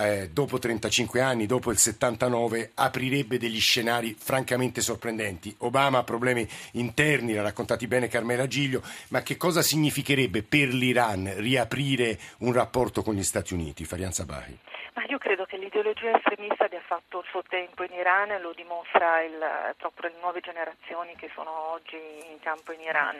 eh, 0.00 0.30
dopo 0.30 0.58
35 0.58 1.20
anni, 1.20 1.46
dopo 1.46 1.70
il 1.70 1.78
79, 1.78 2.72
aprirebbe 2.74 3.38
degli 3.38 3.60
scenari 3.60 4.14
francamente 4.18 4.80
sorprendenti. 4.80 5.54
Obama 5.58 5.98
ha 5.98 6.04
problemi 6.04 6.48
interni, 6.72 7.34
l'ha 7.34 7.42
raccontati 7.42 7.86
bene 7.86 8.08
Carmela 8.08 8.46
Giglio, 8.46 8.82
ma 9.08 9.22
che 9.22 9.36
cosa 9.36 9.62
significherebbe 9.62 10.42
per 10.42 10.68
l'Iran 10.68 11.32
riaprire 11.36 12.18
un 12.38 12.52
rapporto 12.52 13.02
con 13.02 13.14
gli 13.14 13.22
Stati 13.22 13.54
Uniti? 13.54 13.84
Farian 13.84 14.12
Sabahi. 14.12 14.58
Ma 14.94 15.04
io 15.06 15.18
credo 15.18 15.44
che 15.44 15.56
l'ideologia 15.56 16.16
estremista 16.16 16.64
abbia 16.64 16.82
fatto 16.84 17.20
il 17.20 17.26
suo 17.30 17.42
tempo 17.48 17.84
in 17.84 17.92
Iran, 17.92 18.40
lo 18.40 18.52
dimostra 18.56 19.22
il, 19.22 19.38
proprio 19.78 20.10
le 20.10 20.16
nuove 20.20 20.40
generazioni 20.40 21.14
che 21.16 21.30
sono 21.34 21.72
oggi 21.72 21.96
in 21.96 22.40
campo 22.40 22.72
in 22.72 22.80
Iran. 22.80 23.16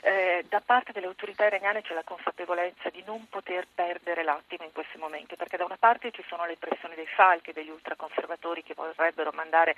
Eh, 0.00 0.44
da 0.48 0.60
parte 0.64 0.92
delle 0.92 1.06
autorità 1.06 1.46
iraniane 1.46 1.82
c'è 1.82 1.92
la 1.92 2.04
consapevolezza 2.04 2.88
di 2.90 3.02
non 3.04 3.28
poter 3.28 3.66
perdere 3.74 4.22
l'attimo 4.22 4.64
in 4.64 4.72
questi 4.72 4.96
momenti, 4.96 5.34
perché 5.34 5.56
da 5.56 5.64
una 5.64 5.76
parte 5.76 6.12
ci 6.12 6.24
sono 6.28 6.46
le 6.46 6.56
pressioni 6.56 6.94
dei 6.94 7.06
falchi, 7.06 7.52
degli 7.52 7.70
ultraconservatori 7.70 8.62
che 8.62 8.74
vorrebbero 8.74 9.30
mandare 9.32 9.74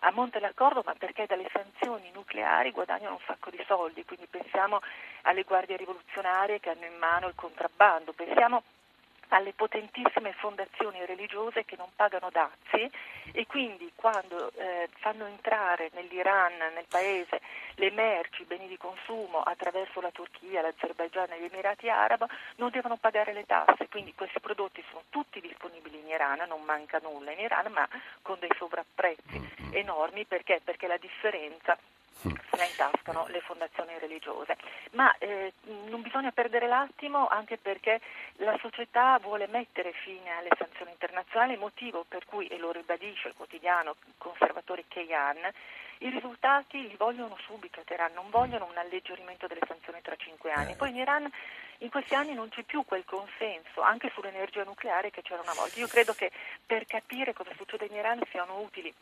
a 0.00 0.10
monte 0.12 0.38
l'accordo, 0.38 0.82
ma 0.84 0.94
perché 0.94 1.26
dalle 1.26 1.48
sanzioni 1.52 2.10
nucleari 2.12 2.70
guadagnano 2.70 3.14
un 3.14 3.24
sacco 3.26 3.50
di 3.50 3.62
soldi, 3.66 4.04
quindi 4.04 4.26
pensiamo 4.26 4.80
alle 5.22 5.42
guardie 5.42 5.76
rivoluzionarie 5.76 6.60
che 6.60 6.70
hanno 6.70 6.84
in 6.84 6.96
mano 6.98 7.26
il 7.26 7.34
contrabbando, 7.34 8.12
pensiamo 8.12 8.62
alle 9.34 9.52
potentissime 9.52 10.32
fondazioni 10.32 11.04
religiose 11.04 11.64
che 11.64 11.74
non 11.76 11.88
pagano 11.94 12.30
dazi 12.30 12.88
e 13.32 13.46
quindi 13.46 13.90
quando 13.96 14.52
eh, 14.54 14.88
fanno 15.00 15.26
entrare 15.26 15.90
nell'Iran, 15.94 16.56
nel 16.56 16.86
paese, 16.88 17.40
le 17.74 17.90
merci, 17.90 18.42
i 18.42 18.44
beni 18.44 18.68
di 18.68 18.76
consumo 18.76 19.40
attraverso 19.40 20.00
la 20.00 20.12
Turchia, 20.12 20.62
l'Azerbaigian 20.62 21.32
e 21.32 21.40
gli 21.40 21.44
Emirati 21.44 21.88
Arabi 21.88 22.26
non 22.56 22.70
devono 22.70 22.96
pagare 22.96 23.32
le 23.32 23.44
tasse, 23.44 23.88
quindi 23.88 24.14
questi 24.14 24.38
prodotti 24.38 24.84
sono 24.88 25.02
tutti 25.10 25.40
disponibili 25.40 25.98
in 25.98 26.08
Iran, 26.08 26.46
non 26.46 26.62
manca 26.62 27.00
nulla 27.02 27.32
in 27.32 27.40
Iran, 27.40 27.72
ma 27.72 27.88
con 28.22 28.38
dei 28.38 28.52
sovrapprezzi 28.56 29.38
mm-hmm. 29.38 29.74
enormi 29.74 30.24
perché? 30.26 30.60
Perché 30.62 30.86
la 30.86 30.96
differenza 30.96 31.76
se 32.20 32.56
la 32.56 32.64
intascano 32.64 33.26
le 33.28 33.40
fondazioni 33.40 33.98
religiose. 33.98 34.56
Ma 34.92 35.14
eh, 35.18 35.52
non 35.88 36.02
bisogna 36.02 36.30
perdere 36.30 36.66
l'attimo 36.66 37.28
anche 37.28 37.58
perché 37.58 38.00
la 38.36 38.56
società 38.60 39.18
vuole 39.20 39.46
mettere 39.48 39.92
fine 39.92 40.30
alle 40.30 40.50
sanzioni 40.56 40.92
internazionali, 40.92 41.56
motivo 41.56 42.04
per 42.06 42.24
cui, 42.24 42.46
e 42.46 42.58
lo 42.58 42.72
ribadisce 42.72 43.28
il 43.28 43.34
quotidiano 43.34 43.96
conservatore 44.18 44.84
Keyan, 44.88 45.52
i 45.98 46.10
risultati 46.10 46.82
li 46.82 46.96
vogliono 46.96 47.36
subito 47.46 47.80
a 47.80 47.82
Teheran, 47.84 48.12
non 48.14 48.28
vogliono 48.30 48.66
un 48.66 48.76
alleggerimento 48.76 49.46
delle 49.46 49.60
sanzioni 49.66 50.00
tra 50.02 50.16
cinque 50.16 50.52
anni. 50.52 50.72
Eh. 50.72 50.76
Poi 50.76 50.90
in 50.90 50.96
Iran 50.96 51.30
in 51.78 51.90
questi 51.90 52.14
anni 52.14 52.34
non 52.34 52.48
c'è 52.48 52.62
più 52.62 52.84
quel 52.84 53.04
consenso, 53.04 53.80
anche 53.80 54.10
sull'energia 54.14 54.64
nucleare 54.64 55.10
che 55.10 55.22
c'era 55.22 55.42
una 55.42 55.54
volta. 55.54 55.78
Io 55.78 55.86
credo 55.86 56.12
che 56.14 56.30
per 56.64 56.86
capire 56.86 57.32
cosa 57.32 57.52
succede 57.56 57.86
in 57.86 57.94
Iran 57.94 58.20
siano 58.30 58.60
utili 58.60 58.92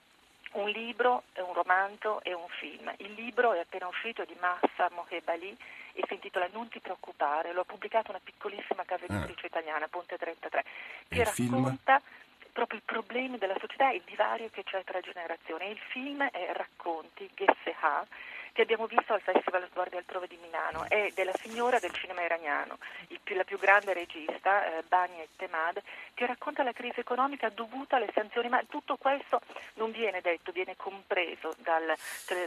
un 0.53 0.69
libro, 0.69 1.25
un 1.37 1.53
romanzo 1.53 2.23
e 2.23 2.35
un 2.35 2.47
film. 2.49 2.93
Il 2.99 3.13
libro 3.13 3.53
è 3.53 3.61
appena 3.61 3.87
uscito 3.87 4.25
di 4.25 4.37
Massa 4.41 4.91
Mohebali 4.95 5.57
e 5.95 6.03
si 6.07 6.15
intitola 6.15 6.49
Non 6.53 6.69
ti 6.69 6.81
preoccupare, 6.81 7.53
l'ho 7.53 7.65
pubblicato 7.65 8.11
una 8.11 8.21
piccolissima 8.23 8.85
casa 8.85 9.05
editrice 9.05 9.47
ah. 9.47 9.49
italiana, 9.49 9.89
Ponte 9.89 10.17
33, 10.17 10.65
che 11.09 11.19
il 11.19 11.25
racconta 11.25 11.99
film? 11.99 12.51
proprio 12.53 12.79
i 12.79 12.83
problemi 12.85 13.39
della 13.39 13.57
società 13.59 13.91
e 13.91 13.97
il 13.97 14.03
divario 14.05 14.51
che 14.51 14.63
c'è 14.65 14.85
tra 14.85 15.01
generazioni. 15.01 15.71
Il 15.71 15.79
film 15.91 16.23
è 16.23 16.53
Racconti, 16.53 17.31
Gesseha, 17.35 18.07
che 18.53 18.63
abbiamo 18.63 18.87
visto 18.87 19.15
al 19.15 19.21
Festival 19.23 19.67
Guardia 19.73 19.99
Altrove 19.99 20.27
di 20.27 20.39
Milano, 20.41 20.85
è 20.89 21.11
della 21.15 21.33
signora 21.41 21.79
del 21.79 21.93
cinema 21.93 22.23
iraniano, 22.23 22.79
più, 23.23 23.35
la 23.35 23.45
più 23.45 23.59
grande 23.59 23.93
regista, 23.95 24.67
eh, 24.67 24.83
Bani 24.87 25.27
Temad, 25.37 25.81
che 26.15 26.27
racconta 26.27 26.63
la 26.63 26.73
crisi 26.73 27.01
economica 27.01 27.49
dovuta 27.49 27.97
alle 27.97 28.11
sanzioni, 28.15 28.49
ma 28.49 28.63
tutto 28.69 28.97
questo 28.97 29.41
non 29.75 29.91
viene 29.91 30.21
detto, 30.21 30.53
viene 30.53 30.77
compreso 30.77 31.55
dal, 31.59 31.95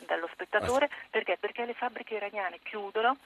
dallo 0.06 0.30
spettatore, 0.32 0.90
perché? 1.10 1.38
Perché 1.40 1.66
le 1.66 1.74
fabbriche 1.74 2.16
iraniane 2.16 2.60
chiudono, 2.62 3.18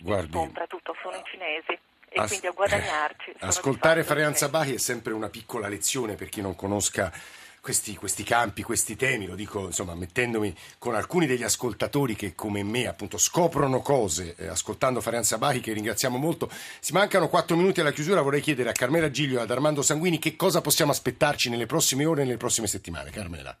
Guardi, 0.00 0.30
compra 0.32 0.66
tutto, 0.66 0.96
sono 1.00 1.16
i 1.16 1.22
cinesi. 1.24 1.78
e 2.10 2.20
As- 2.20 2.28
quindi 2.28 2.46
a 2.46 2.52
guadagnarci. 2.52 3.34
Ascoltare 3.40 4.02
Farianza 4.02 4.48
Bahi 4.48 4.74
è 4.74 4.78
sempre 4.78 5.12
una 5.12 5.28
piccola 5.28 5.68
lezione 5.68 6.14
per 6.14 6.28
chi 6.28 6.40
non 6.40 6.56
conosca 6.56 7.12
questi, 7.60 7.94
questi, 7.96 8.22
campi, 8.22 8.62
questi 8.62 8.96
temi, 8.96 9.26
lo 9.26 9.34
dico 9.34 9.66
insomma 9.66 9.94
mettendomi 9.94 10.54
con 10.78 10.94
alcuni 10.94 11.26
degli 11.26 11.42
ascoltatori 11.42 12.14
che 12.14 12.34
come 12.34 12.62
me 12.62 12.86
appunto 12.86 13.18
scoprono 13.18 13.80
cose 13.80 14.34
eh, 14.36 14.46
ascoltando 14.46 15.00
Farianza 15.00 15.38
Bahi 15.38 15.60
che 15.60 15.72
ringraziamo 15.72 16.18
molto. 16.18 16.50
Si 16.80 16.92
mancano 16.92 17.28
quattro 17.28 17.56
minuti 17.56 17.80
alla 17.80 17.92
chiusura, 17.92 18.22
vorrei 18.22 18.40
chiedere 18.40 18.70
a 18.70 18.72
Carmela 18.72 19.10
Giglio 19.10 19.38
e 19.38 19.42
ad 19.42 19.50
Armando 19.50 19.82
Sanguini 19.82 20.18
che 20.18 20.36
cosa 20.36 20.60
possiamo 20.60 20.92
aspettarci 20.92 21.48
nelle 21.50 21.66
prossime 21.66 22.04
ore 22.04 22.22
e 22.22 22.24
nelle 22.24 22.36
prossime 22.36 22.66
settimane. 22.66 23.10
Carmela. 23.10 23.56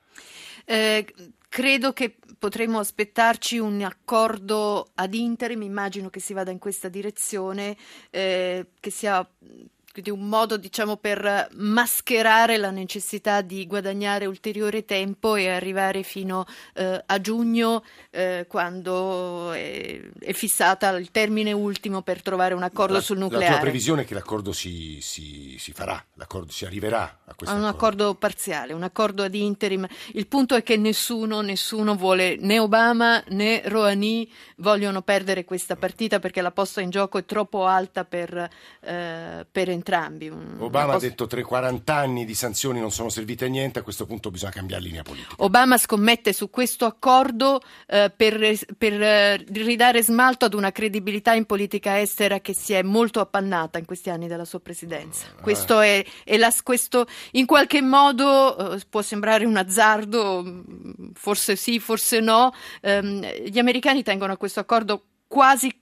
Eh, 0.64 1.06
credo 1.48 1.92
che 1.92 2.16
potremmo 2.38 2.78
aspettarci 2.78 3.58
un 3.58 3.82
accordo 3.82 4.90
ad 4.94 5.14
interim, 5.14 5.62
immagino 5.62 6.10
che 6.10 6.20
si 6.20 6.32
vada 6.34 6.50
in 6.50 6.58
questa 6.58 6.88
direzione, 6.88 7.76
eh, 8.10 8.66
che 8.78 8.90
sia 8.90 9.26
quindi 10.00 10.10
un 10.10 10.28
modo 10.28 10.56
diciamo 10.56 10.96
per 10.96 11.48
mascherare 11.54 12.56
la 12.56 12.70
necessità 12.70 13.40
di 13.40 13.66
guadagnare 13.66 14.26
ulteriore 14.26 14.84
tempo 14.84 15.34
e 15.34 15.48
arrivare 15.48 16.04
fino 16.04 16.46
eh, 16.74 17.02
a 17.04 17.20
giugno 17.20 17.82
eh, 18.10 18.46
quando 18.48 19.50
è, 19.52 20.00
è, 20.20 20.32
fissata 20.32 20.90
il 20.90 21.10
termine 21.10 21.50
ultimo 21.52 22.02
per 22.02 22.22
trovare 22.22 22.54
un 22.54 22.62
accordo 22.62 22.94
la, 22.94 23.00
sul 23.00 23.18
nucleare. 23.18 23.46
La 23.46 23.50
tua 23.52 23.60
previsione 23.60 24.02
è 24.02 24.04
che 24.04 24.14
l'accordo 24.14 24.52
si, 24.52 24.98
si, 25.00 25.56
si 25.58 25.72
farà, 25.72 26.02
l'accordo 26.14 26.52
si 26.52 26.64
arriverà 26.64 27.22
a 27.24 27.34
questo 27.34 27.54
a 27.54 27.58
un 27.58 27.64
accordo. 27.64 28.04
accordo 28.04 28.14
parziale, 28.14 28.72
un 28.72 28.84
accordo 28.84 29.24
ad 29.24 29.34
interim. 29.34 29.86
Il 30.12 30.28
punto 30.28 30.54
è 30.54 30.62
che 30.62 30.76
nessuno, 30.76 31.40
nessuno 31.40 31.96
vuole, 31.96 32.36
né 32.38 32.60
Obama 32.60 33.20
né 33.30 33.62
Rouhani 33.64 34.30
vogliono 34.58 35.02
perdere 35.02 35.44
questa 35.44 35.74
partita 35.74 36.20
perché 36.20 36.40
la 36.40 36.52
posta 36.52 36.80
in 36.80 36.90
gioco 36.90 37.18
è 37.18 37.24
troppo 37.24 37.66
alta 37.66 38.04
per, 38.04 38.48
eh, 38.80 39.46
per 39.50 39.68
entrare 39.68 39.87
entrambi. 39.88 40.28
Obama 40.58 40.92
cosa... 40.92 41.06
ha 41.06 41.08
detto 41.08 41.26
che 41.26 41.42
40 41.42 41.94
anni 41.94 42.24
di 42.26 42.34
sanzioni 42.34 42.78
non 42.78 42.90
sono 42.90 43.08
servite 43.08 43.46
a 43.46 43.48
niente, 43.48 43.78
a 43.78 43.82
questo 43.82 44.04
punto 44.04 44.30
bisogna 44.30 44.52
cambiare 44.52 44.82
linea 44.82 45.02
politica. 45.02 45.34
Obama 45.38 45.78
scommette 45.78 46.32
su 46.32 46.50
questo 46.50 46.84
accordo 46.84 47.60
eh, 47.86 48.12
per, 48.14 48.58
per 48.76 49.02
eh, 49.02 49.36
ridare 49.36 50.02
smalto 50.02 50.44
ad 50.44 50.54
una 50.54 50.70
credibilità 50.70 51.32
in 51.32 51.46
politica 51.46 51.98
estera 51.98 52.40
che 52.40 52.52
si 52.52 52.74
è 52.74 52.82
molto 52.82 53.20
appannata 53.20 53.78
in 53.78 53.86
questi 53.86 54.10
anni 54.10 54.28
della 54.28 54.44
sua 54.44 54.60
presidenza. 54.60 55.26
Ah. 55.28 55.42
Questo, 55.42 55.80
è, 55.80 56.04
è 56.24 56.36
la, 56.36 56.52
questo 56.62 57.06
in 57.32 57.46
qualche 57.46 57.80
modo 57.80 58.74
eh, 58.74 58.80
può 58.88 59.02
sembrare 59.02 59.44
un 59.46 59.56
azzardo, 59.56 60.64
forse 61.14 61.56
sì, 61.56 61.80
forse 61.80 62.20
no. 62.20 62.52
Ehm, 62.82 63.24
gli 63.46 63.58
americani 63.58 64.02
tengono 64.02 64.34
a 64.34 64.36
questo 64.36 64.60
accordo 64.60 65.04
quasi 65.26 65.72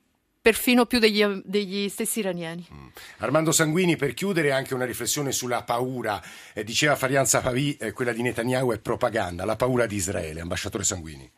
perfino 0.46 0.86
più 0.86 1.00
degli, 1.00 1.24
degli 1.42 1.88
stessi 1.88 2.20
iraniani. 2.20 2.64
Mm. 2.72 2.86
Armando 3.18 3.50
Sanguini, 3.50 3.96
per 3.96 4.14
chiudere 4.14 4.52
anche 4.52 4.74
una 4.74 4.84
riflessione 4.84 5.32
sulla 5.32 5.64
paura, 5.64 6.22
eh, 6.54 6.62
diceva 6.62 6.94
Farianza 6.94 7.40
Pavi, 7.40 7.76
eh, 7.78 7.90
quella 7.90 8.12
di 8.12 8.22
Netanyahu 8.22 8.70
è 8.70 8.78
propaganda, 8.78 9.44
la 9.44 9.56
paura 9.56 9.86
di 9.86 9.96
Israele, 9.96 10.40
ambasciatore 10.40 10.84
Sanguini. 10.84 11.28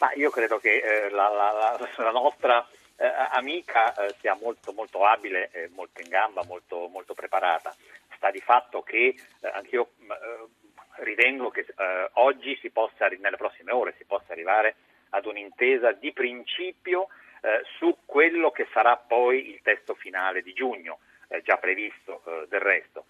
Ma 0.00 0.12
io 0.14 0.28
credo 0.30 0.58
che 0.58 0.78
eh, 0.78 1.10
la, 1.10 1.28
la, 1.28 1.78
la, 1.98 2.10
nostra 2.10 2.66
eh, 2.96 3.06
amica 3.30 3.94
eh, 3.94 4.12
sia 4.18 4.36
molto, 4.42 4.72
molto 4.72 5.06
abile, 5.06 5.70
molto 5.72 6.00
in 6.00 6.08
gamba, 6.08 6.42
molto, 6.42 6.88
molto, 6.88 7.14
preparata. 7.14 7.72
Sta 8.16 8.32
di 8.32 8.40
fatto 8.40 8.82
che 8.82 9.14
eh, 9.14 9.48
anch'io 9.54 9.90
ritengo 10.96 11.50
che 11.50 11.64
oggi 12.14 12.58
si 12.60 12.70
possa, 12.70 13.06
nelle 13.06 13.36
prossime 13.36 13.70
ore, 13.70 13.94
si 13.96 14.04
possa 14.04 14.32
arrivare 14.32 14.74
ad 15.10 15.26
un'intesa 15.26 15.92
di 15.92 16.12
principio 16.12 17.06
su 17.76 17.96
quello 18.06 18.50
che 18.50 18.66
sarà 18.72 18.96
poi 18.96 19.50
il 19.50 19.60
testo 19.62 19.94
finale 19.94 20.42
di 20.42 20.52
giugno, 20.54 21.00
eh, 21.28 21.42
già 21.42 21.56
previsto 21.56 22.22
eh, 22.26 22.46
del 22.48 22.60
resto. 22.60 23.06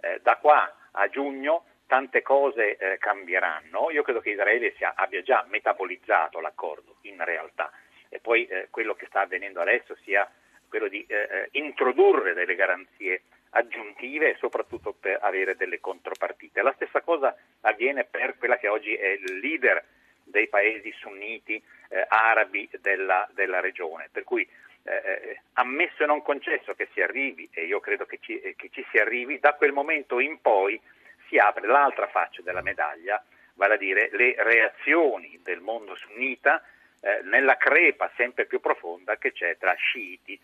Eh, 0.00 0.20
da 0.22 0.36
qua 0.36 0.72
a 0.92 1.08
giugno 1.08 1.64
tante 1.86 2.22
cose 2.22 2.76
eh, 2.76 2.98
cambieranno, 2.98 3.90
io 3.90 4.02
credo 4.02 4.20
che 4.20 4.30
Israele 4.30 4.74
sia, 4.76 4.92
abbia 4.94 5.22
già 5.22 5.44
metabolizzato 5.48 6.40
l'accordo 6.40 6.96
in 7.02 7.22
realtà 7.24 7.70
e 8.10 8.20
poi 8.20 8.48
quello 8.70 8.94
che 8.94 9.06
sta 9.06 9.20
avvenendo 9.20 9.60
adesso 9.60 9.94
sia 10.02 10.30
quello 10.66 10.88
di 10.88 11.06
introdurre 11.52 12.32
delle 12.32 12.54
garanzie 12.54 13.22
aggiuntive 13.50 14.30
e 14.30 14.36
soprattutto 14.38 14.94
per 14.98 15.18
avere 15.20 15.56
delle 15.56 15.78
contropartite. 15.78 16.62
La 16.62 16.72
stessa 16.72 17.02
cosa 17.02 17.36
avviene 17.62 18.04
per 18.04 18.38
quella 18.38 18.56
che 18.56 18.68
oggi 18.68 18.94
è 18.94 19.08
il 19.08 19.40
leader 19.40 19.84
dei 20.30 20.48
paesi 20.48 20.92
sunniti 20.92 21.62
eh, 21.88 22.04
arabi 22.08 22.68
della, 22.80 23.28
della, 23.32 23.60
regione. 23.60 24.08
Per 24.10 24.24
cui 24.24 24.48
eh, 24.82 24.92
eh, 24.92 25.40
ammesso 25.54 26.02
e 26.02 26.06
non 26.06 26.22
concesso 26.22 26.74
che 26.74 26.88
si 26.92 27.00
arrivi, 27.00 27.48
e 27.52 27.64
io 27.64 27.80
credo 27.80 28.06
che 28.06 28.18
ci, 28.20 28.40
che 28.56 28.68
ci, 28.70 28.84
si 28.90 28.98
arrivi, 28.98 29.38
da 29.38 29.54
quel 29.54 29.72
momento 29.72 30.20
in 30.20 30.40
poi 30.40 30.80
si 31.28 31.36
apre 31.38 31.66
l'altra 31.66 32.06
faccia 32.08 32.42
della 32.42 32.62
medaglia, 32.62 33.22
vale 33.54 33.74
a 33.74 33.78
dire 33.78 34.08
le 34.12 34.34
reazioni 34.38 35.40
del 35.42 35.60
mondo 35.60 35.94
sunnita 35.94 36.62
eh, 37.00 37.20
nella 37.24 37.56
crepa 37.56 38.10
sempre 38.16 38.46
più 38.46 38.60
profonda 38.60 39.16
che 39.18 39.32
c'è 39.32 39.56
tra 39.58 39.74
sciiti 39.74 40.38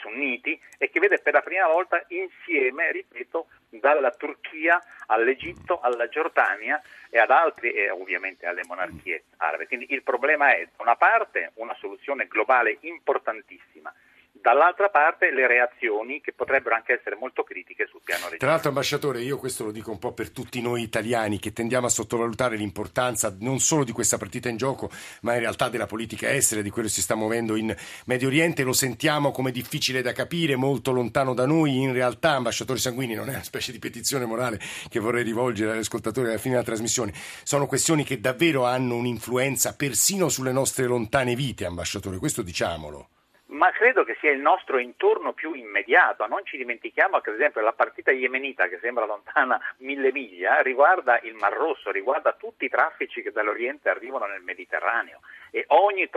sunniti 0.00 0.60
e 0.78 0.90
che 0.90 1.00
vede 1.00 1.18
per 1.18 1.32
la 1.32 1.40
prima 1.40 1.66
volta 1.66 2.04
insieme, 2.08 2.92
ripeto, 2.92 3.48
dalla 3.68 4.10
Turchia 4.10 4.82
all'Egitto, 5.06 5.80
alla 5.80 6.08
Giordania 6.08 6.80
e 7.10 7.18
ad 7.18 7.30
altri 7.30 7.72
e 7.72 7.90
ovviamente 7.90 8.46
alle 8.46 8.62
monarchie 8.66 9.24
arabe. 9.38 9.66
Quindi 9.66 9.86
il 9.90 10.02
problema 10.02 10.54
è 10.54 10.64
da 10.76 10.82
una 10.82 10.96
parte 10.96 11.52
una 11.54 11.74
soluzione 11.74 12.26
globale 12.26 12.78
importantissima 12.80 13.92
dall'altra 14.40 14.88
parte 14.88 15.30
le 15.32 15.46
reazioni 15.46 16.20
che 16.20 16.32
potrebbero 16.32 16.74
anche 16.74 16.98
essere 16.98 17.16
molto 17.16 17.42
critiche 17.42 17.86
sul 17.86 18.00
piano 18.02 18.22
regionale. 18.22 18.38
Tra 18.38 18.50
l'altro, 18.50 18.68
ambasciatore, 18.68 19.20
io 19.20 19.38
questo 19.38 19.64
lo 19.64 19.70
dico 19.70 19.90
un 19.90 19.98
po' 19.98 20.12
per 20.12 20.30
tutti 20.30 20.60
noi 20.60 20.82
italiani 20.82 21.38
che 21.38 21.52
tendiamo 21.52 21.86
a 21.86 21.90
sottovalutare 21.90 22.56
l'importanza 22.56 23.34
non 23.40 23.58
solo 23.58 23.84
di 23.84 23.92
questa 23.92 24.18
partita 24.18 24.48
in 24.48 24.56
gioco, 24.56 24.90
ma 25.22 25.34
in 25.34 25.40
realtà 25.40 25.68
della 25.68 25.86
politica 25.86 26.32
estera, 26.32 26.62
di 26.62 26.70
quello 26.70 26.88
che 26.88 26.94
si 26.94 27.02
sta 27.02 27.14
muovendo 27.14 27.56
in 27.56 27.74
Medio 28.06 28.28
Oriente. 28.28 28.62
Lo 28.62 28.72
sentiamo 28.72 29.30
come 29.30 29.50
difficile 29.50 30.02
da 30.02 30.12
capire, 30.12 30.56
molto 30.56 30.92
lontano 30.92 31.34
da 31.34 31.46
noi. 31.46 31.80
In 31.80 31.92
realtà, 31.92 32.30
ambasciatore 32.30 32.78
Sanguini, 32.78 33.14
non 33.14 33.28
è 33.28 33.34
una 33.34 33.42
specie 33.42 33.72
di 33.72 33.78
petizione 33.78 34.24
morale 34.24 34.60
che 34.88 35.00
vorrei 35.00 35.24
rivolgere 35.24 35.72
agli 35.72 35.78
ascoltatori 35.78 36.28
alla 36.28 36.38
fine 36.38 36.54
della 36.54 36.66
trasmissione. 36.66 37.12
Sono 37.42 37.66
questioni 37.66 38.04
che 38.04 38.20
davvero 38.20 38.64
hanno 38.64 38.96
un'influenza 38.96 39.74
persino 39.74 40.28
sulle 40.28 40.52
nostre 40.52 40.86
lontane 40.86 41.34
vite, 41.34 41.64
ambasciatore. 41.64 42.18
Questo 42.18 42.42
diciamolo 42.42 43.08
ma 43.48 43.70
credo 43.70 44.04
che 44.04 44.16
sia 44.20 44.30
il 44.30 44.40
nostro 44.40 44.78
intorno 44.78 45.32
più 45.32 45.52
immediato. 45.52 46.26
Non 46.26 46.44
ci 46.44 46.56
dimentichiamo 46.56 47.20
che, 47.20 47.30
ad 47.30 47.36
esempio, 47.36 47.60
la 47.60 47.72
partita 47.72 48.10
yemenita, 48.10 48.68
che 48.68 48.78
sembra 48.80 49.06
lontana 49.06 49.60
mille 49.78 50.12
miglia, 50.12 50.60
riguarda 50.60 51.20
il 51.20 51.34
Mar 51.34 51.52
Rosso, 51.52 51.90
riguarda 51.90 52.32
tutti 52.32 52.64
i 52.64 52.68
traffici 52.68 53.22
che 53.22 53.32
dall'Oriente 53.32 53.88
arrivano 53.88 54.26
nel 54.26 54.42
Mediterraneo 54.42 55.20
e 55.50 55.64
ogni 55.68 56.08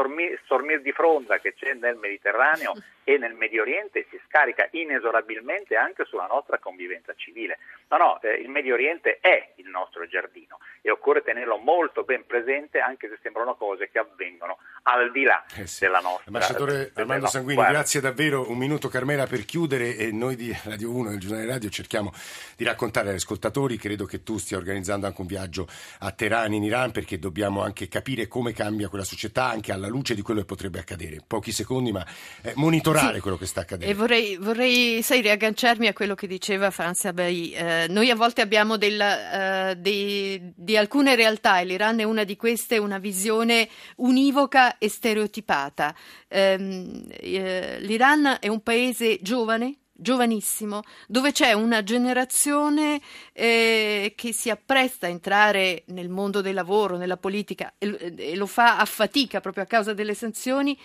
stormir 0.44 0.82
di 0.82 0.92
fronda 0.92 1.40
che 1.40 1.54
c'è 1.54 1.74
nel 1.74 1.96
Mediterraneo 1.96 2.74
e 3.04 3.18
nel 3.18 3.34
Medio 3.34 3.62
Oriente 3.62 4.06
si 4.10 4.20
scarica 4.28 4.68
inesorabilmente 4.72 5.76
anche 5.76 6.06
sulla 6.06 6.28
nostra 6.28 6.60
convivenza 6.60 7.14
civile. 7.16 7.58
No, 7.90 7.98
no, 7.98 8.22
eh, 8.22 8.36
il 8.36 8.50
Medio 8.50 8.74
Oriente 8.74 9.18
è 9.20 9.54
il 9.56 9.68
nostro 9.68 10.08
giardino 10.08 10.60
e 10.82 10.92
occorre 10.92 11.24
tenerlo 11.24 11.58
molto 11.58 12.04
ben 12.04 12.26
presente 12.26 12.80
anche 12.80 13.10
se 13.10 13.18
sembrano 13.22 13.56
cose 13.56 13.90
che 13.90 14.00
avvengono 14.00 14.58
al 14.84 15.12
di 15.12 15.24
là 15.24 15.44
eh 15.58 15.68
sì. 15.68 15.82
della 15.82 16.00
nostra. 16.00 16.24
Ambasciatore 16.28 16.92
Armando 16.94 17.28
Sanguini, 17.28 17.56
guarda. 17.56 17.74
grazie 17.74 18.00
davvero. 18.02 18.50
Un 18.50 18.58
minuto 18.58 18.88
Carmela 18.88 19.26
per 19.26 19.46
chiudere 19.46 19.96
e 19.96 20.12
noi 20.12 20.36
di 20.36 20.56
Radio 20.64 20.92
1 20.92 21.10
del 21.10 21.20
giornale 21.20 21.46
radio 21.46 21.70
cerchiamo 21.70 22.12
di 22.56 22.64
raccontare 22.64 23.10
agli 23.10 23.16
ascoltatori, 23.16 23.78
credo 23.78 24.06
che 24.06 24.24
tu 24.24 24.38
stia 24.38 24.58
organizzando 24.58 25.06
anche 25.06 25.22
un 25.22 25.28
viaggio 25.28 25.68
a 26.00 26.12
Teheran 26.12 26.54
in 26.54 26.64
Iran 26.64 26.92
perché 26.92 27.20
dobbiamo 27.20 27.62
anche 27.62 27.88
capire 27.88 28.28
come 28.28 28.54
cambia 28.54 28.88
quella 28.88 29.04
società 29.04 29.21
anche 29.34 29.72
alla 29.72 29.88
luce 29.88 30.16
di 30.16 30.22
quello 30.22 30.40
che 30.40 30.46
potrebbe 30.46 30.80
accadere. 30.80 31.20
Pochi 31.26 31.52
secondi 31.52 31.92
ma 31.92 32.06
eh, 32.42 32.54
monitorare 32.56 33.16
sì. 33.16 33.22
quello 33.22 33.38
che 33.38 33.46
sta 33.46 33.62
accadendo. 33.62 33.92
E 33.92 33.96
vorrei, 33.96 34.38
vorrei 34.38 35.02
sai, 35.02 35.22
riagganciarmi 35.22 35.88
a 35.88 35.94
quello 35.94 36.16
che 36.16 36.28
diceva 36.28 36.72
Franz 36.72 37.06
Abai. 37.06 37.52
Eh, 37.52 37.86
noi 37.90 38.10
a 38.10 38.16
volte 38.16 38.42
abbiamo 38.42 38.78
della, 38.78 39.72
uh, 39.72 39.76
di, 39.76 40.40
di 40.56 40.78
alcune 40.78 41.16
realtà, 41.16 41.60
e 41.60 41.66
l'Iran 41.66 42.00
è 42.00 42.04
una 42.04 42.24
di 42.24 42.36
queste, 42.36 42.78
una 42.78 42.98
visione 42.98 43.68
univoca 43.98 44.78
e 44.78 44.90
stereotipata. 44.90 45.94
Um, 46.30 47.04
eh, 47.10 47.78
L'Iran 47.82 48.38
è 48.40 48.48
un 48.48 48.62
paese 48.62 49.20
giovane, 49.22 49.76
giovanissimo, 50.02 50.82
dove 51.08 51.32
c'è 51.32 51.54
una 51.54 51.84
generazione 51.84 53.00
eh, 53.34 54.14
che 54.16 54.34
si 54.34 54.50
appresta 54.50 55.06
a 55.06 55.10
entrare 55.10 55.84
nel 55.88 56.10
mondo 56.10 56.42
del 56.42 56.56
lavoro, 56.56 56.98
nella 56.98 57.18
politica 57.18 57.74
e, 57.78 58.14
e, 58.18 58.36
lo 58.36 58.48
fa 58.48 58.80
a 58.80 58.86
fatica 58.86 59.40
proprio 59.40 59.64
a 59.64 59.68
causa 59.68 59.94
delle 59.94 60.16
sanzioni, 60.16 60.78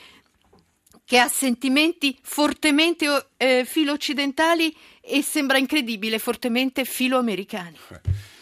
che 1.04 1.18
ha 1.18 1.28
sentimenti 1.28 2.16
fortemente 2.20 3.28
eh, 3.36 3.64
filo-occidentali 3.64 4.74
e 5.00 5.22
sembra 5.22 5.56
incredibile, 5.56 6.18
fortemente 6.18 6.84
filo-americani. 6.84 7.78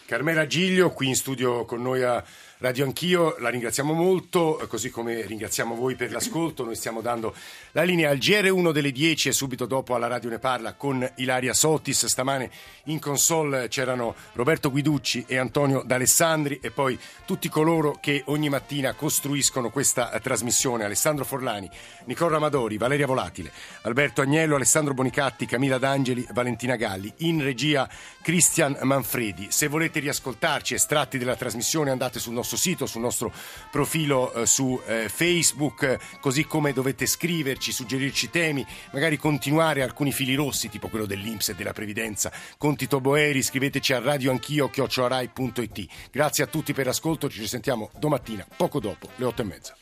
Carmela 0.05 0.45
Giglio, 0.45 0.91
qui 0.91 1.07
in 1.07 1.15
studio 1.15 1.65
con 1.65 1.81
noi 1.81 2.03
a 2.03 2.23
Radio 2.59 2.85
Anch'io, 2.85 3.35
la 3.39 3.49
ringraziamo 3.49 3.91
molto, 3.91 4.65
così 4.69 4.89
come 4.89 5.25
ringraziamo 5.25 5.75
voi 5.75 5.95
per 5.95 6.09
l'ascolto. 6.09 6.63
Noi 6.63 6.75
stiamo 6.75 7.01
dando 7.01 7.35
la 7.73 7.83
linea 7.83 8.09
al 8.09 8.17
GR1 8.17 8.71
delle 8.71 8.93
10 8.93 9.27
e 9.27 9.31
subito 9.33 9.65
dopo 9.65 9.93
alla 9.93 10.07
Radio 10.07 10.29
Ne 10.29 10.39
Parla 10.39 10.73
con 10.73 11.05
Ilaria 11.17 11.53
Sotis. 11.53 12.05
Stamane 12.05 12.49
in 12.85 12.99
console 12.99 13.67
c'erano 13.67 14.15
Roberto 14.33 14.71
Guiducci 14.71 15.25
e 15.27 15.35
Antonio 15.35 15.83
D'Alessandri 15.85 16.59
e 16.61 16.71
poi 16.71 16.97
tutti 17.25 17.49
coloro 17.49 17.97
che 17.99 18.23
ogni 18.27 18.47
mattina 18.47 18.93
costruiscono 18.93 19.69
questa 19.69 20.17
trasmissione. 20.23 20.85
Alessandro 20.85 21.25
Forlani, 21.25 21.69
Nicola 22.05 22.37
Amadori, 22.37 22.77
Valeria 22.77 23.05
Volatile, 23.05 23.51
Alberto 23.81 24.21
Agnello, 24.21 24.55
Alessandro 24.55 24.93
Bonicatti, 24.93 25.45
Camilla 25.45 25.77
D'Angeli, 25.77 26.25
Valentina 26.31 26.77
Galli. 26.77 27.11
In 27.17 27.43
regia 27.43 27.89
Cristian 28.21 28.77
Manfredi. 28.83 29.47
Se 29.49 29.67
volete 29.67 29.99
riascoltarci 29.99 30.73
estratti 30.73 31.17
della 31.17 31.35
trasmissione 31.35 31.91
andate 31.91 32.17
sul 32.17 32.31
nostro 32.31 32.43
nostro 32.45 32.57
sito, 32.57 32.85
sul 32.85 33.01
nostro 33.01 33.33
profilo 33.71 34.31
eh, 34.33 34.45
su 34.45 34.79
eh, 34.85 35.09
Facebook, 35.09 36.19
così 36.19 36.45
come 36.45 36.73
dovete 36.73 37.07
scriverci, 37.07 37.71
suggerirci 37.71 38.29
temi, 38.29 38.65
magari 38.91 39.17
continuare 39.17 39.81
alcuni 39.81 40.11
fili 40.11 40.35
rossi, 40.35 40.69
tipo 40.69 40.87
quello 40.87 41.07
dell'Inps 41.07 41.49
e 41.49 41.55
della 41.55 41.73
Previdenza. 41.73 42.31
Con 42.57 42.75
Tito 42.75 43.01
Boeri, 43.01 43.41
scriveteci 43.41 43.93
a 43.93 43.99
radioanchio 43.99 44.69
chiocciorai.it. 44.69 45.85
Grazie 46.11 46.43
a 46.43 46.47
tutti 46.47 46.73
per 46.73 46.85
l'ascolto, 46.85 47.29
ci 47.29 47.39
risentiamo 47.39 47.89
domattina, 47.97 48.45
poco 48.55 48.79
dopo 48.79 49.09
le 49.15 49.25
otto 49.25 49.41
e 49.41 49.45
mezza. 49.45 49.75